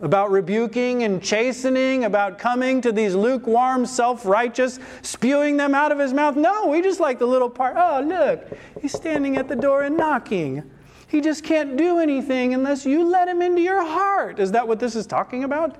about 0.00 0.30
rebuking 0.30 1.02
and 1.04 1.22
chastening, 1.22 2.04
about 2.04 2.38
coming 2.38 2.80
to 2.80 2.92
these 2.92 3.14
lukewarm, 3.14 3.86
self 3.86 4.26
righteous, 4.26 4.78
spewing 5.02 5.56
them 5.56 5.74
out 5.74 5.92
of 5.92 5.98
his 5.98 6.12
mouth? 6.12 6.36
No, 6.36 6.66
we 6.68 6.82
just 6.82 7.00
like 7.00 7.18
the 7.18 7.26
little 7.26 7.50
part. 7.50 7.74
Oh, 7.76 8.00
look, 8.00 8.46
he's 8.80 8.92
standing 8.92 9.36
at 9.36 9.48
the 9.48 9.56
door 9.56 9.82
and 9.82 9.96
knocking. 9.96 10.70
He 11.08 11.20
just 11.20 11.44
can't 11.44 11.76
do 11.76 11.98
anything 11.98 12.54
unless 12.54 12.84
you 12.84 13.04
let 13.04 13.28
him 13.28 13.40
into 13.40 13.62
your 13.62 13.84
heart. 13.84 14.40
Is 14.40 14.52
that 14.52 14.66
what 14.66 14.80
this 14.80 14.96
is 14.96 15.06
talking 15.06 15.44
about? 15.44 15.76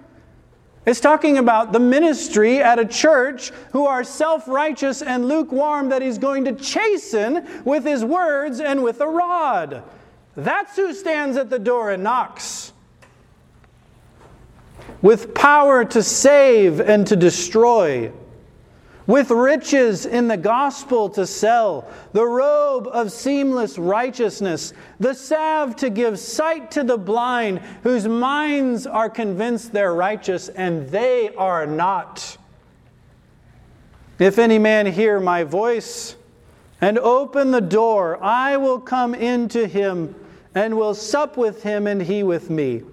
It's 0.87 1.01
talking 1.01 1.39
about 1.39 1.73
the 1.73 1.81
ministry 1.81 2.63
at 2.63 2.79
a 2.79 2.85
church 2.85 3.51
who 3.73 3.87
are 3.87 4.05
self 4.05 4.47
righteous 4.47 5.01
and 5.01 5.27
lukewarm 5.27 5.89
that 5.89 6.03
he's 6.03 6.19
going 6.19 6.45
to 6.45 6.53
chasten 6.53 7.47
with 7.65 7.85
his 7.85 8.05
words 8.05 8.61
and 8.61 8.83
with 8.83 9.01
a 9.01 9.09
rod. 9.09 9.83
That's 10.37 10.77
who 10.77 10.93
stands 10.93 11.37
at 11.37 11.49
the 11.49 11.59
door 11.59 11.91
and 11.91 12.03
knocks. 12.03 12.74
With 15.03 15.35
power 15.35 15.85
to 15.85 16.03
save 16.03 16.81
and 16.81 17.07
to 17.07 17.17
destroy 17.17 18.13
with 19.07 19.31
riches 19.31 20.07
in 20.07 20.29
the 20.29 20.37
gospel 20.37 21.11
to 21.11 21.27
sell, 21.27 21.87
the 22.13 22.25
robe 22.25 22.87
of 22.87 23.13
seamless 23.13 23.79
righteousness, 23.79 24.73
the 24.99 25.15
salve 25.15 25.77
to 25.77 25.91
give 25.91 26.19
sight 26.19 26.71
to 26.71 26.83
the 26.83 26.97
blind, 26.97 27.59
whose 27.83 28.09
minds 28.09 28.87
are 28.87 29.11
convinced 29.11 29.73
they're 29.73 29.95
righteous 29.95 30.49
and 30.49 30.89
they 30.89 31.35
are 31.35 31.67
not. 31.67 32.39
If 34.19 34.39
any 34.39 34.59
man 34.59 34.87
hear 34.87 35.21
my 35.21 35.45
voice 35.45 36.17
and 36.81 36.99
open 36.99 37.51
the 37.51 37.61
door, 37.61 38.23
I 38.23 38.57
will 38.57 38.81
come 38.81 39.15
in 39.15 39.49
to 39.51 39.67
him 39.67 40.15
and 40.55 40.77
will 40.77 40.95
sup 40.95 41.37
with 41.37 41.63
him 41.63 41.87
and 41.87 42.01
he 42.01 42.23
with 42.23 42.49
me. 42.49 42.85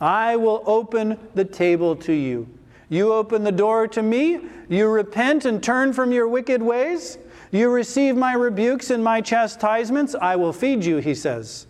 I 0.00 0.36
will 0.36 0.62
open 0.66 1.18
the 1.34 1.44
table 1.44 1.96
to 1.96 2.12
you. 2.12 2.48
You 2.88 3.12
open 3.12 3.44
the 3.44 3.52
door 3.52 3.86
to 3.88 4.02
me, 4.02 4.40
you 4.68 4.88
repent 4.88 5.44
and 5.44 5.62
turn 5.62 5.92
from 5.92 6.12
your 6.12 6.26
wicked 6.26 6.62
ways, 6.62 7.18
you 7.50 7.70
receive 7.70 8.16
my 8.16 8.32
rebukes 8.32 8.90
and 8.90 9.02
my 9.02 9.20
chastisements, 9.20 10.14
I 10.14 10.36
will 10.36 10.52
feed 10.52 10.84
you, 10.84 10.98
he 10.98 11.14
says. 11.14 11.66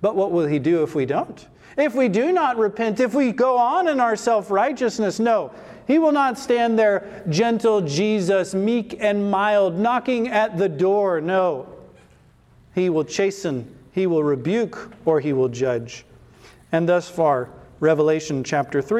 But 0.00 0.16
what 0.16 0.30
will 0.30 0.46
he 0.46 0.58
do 0.58 0.82
if 0.82 0.94
we 0.94 1.04
don't? 1.04 1.46
If 1.76 1.94
we 1.94 2.08
do 2.08 2.32
not 2.32 2.56
repent, 2.56 3.00
if 3.00 3.14
we 3.14 3.32
go 3.32 3.56
on 3.58 3.88
in 3.88 4.00
our 4.00 4.16
self 4.16 4.50
righteousness, 4.50 5.20
no, 5.20 5.52
he 5.86 5.98
will 5.98 6.12
not 6.12 6.38
stand 6.38 6.78
there, 6.78 7.24
gentle 7.28 7.80
Jesus, 7.80 8.54
meek 8.54 8.96
and 9.00 9.30
mild, 9.30 9.78
knocking 9.78 10.28
at 10.28 10.58
the 10.58 10.68
door. 10.68 11.20
No. 11.20 11.66
He 12.74 12.90
will 12.90 13.04
chasten, 13.04 13.74
he 13.92 14.06
will 14.06 14.22
rebuke, 14.22 14.92
or 15.04 15.20
he 15.20 15.32
will 15.32 15.48
judge. 15.48 16.04
And 16.72 16.88
thus 16.88 17.08
far, 17.08 17.50
Revelation 17.80 18.44
chapter 18.44 18.82
3. 18.82 18.96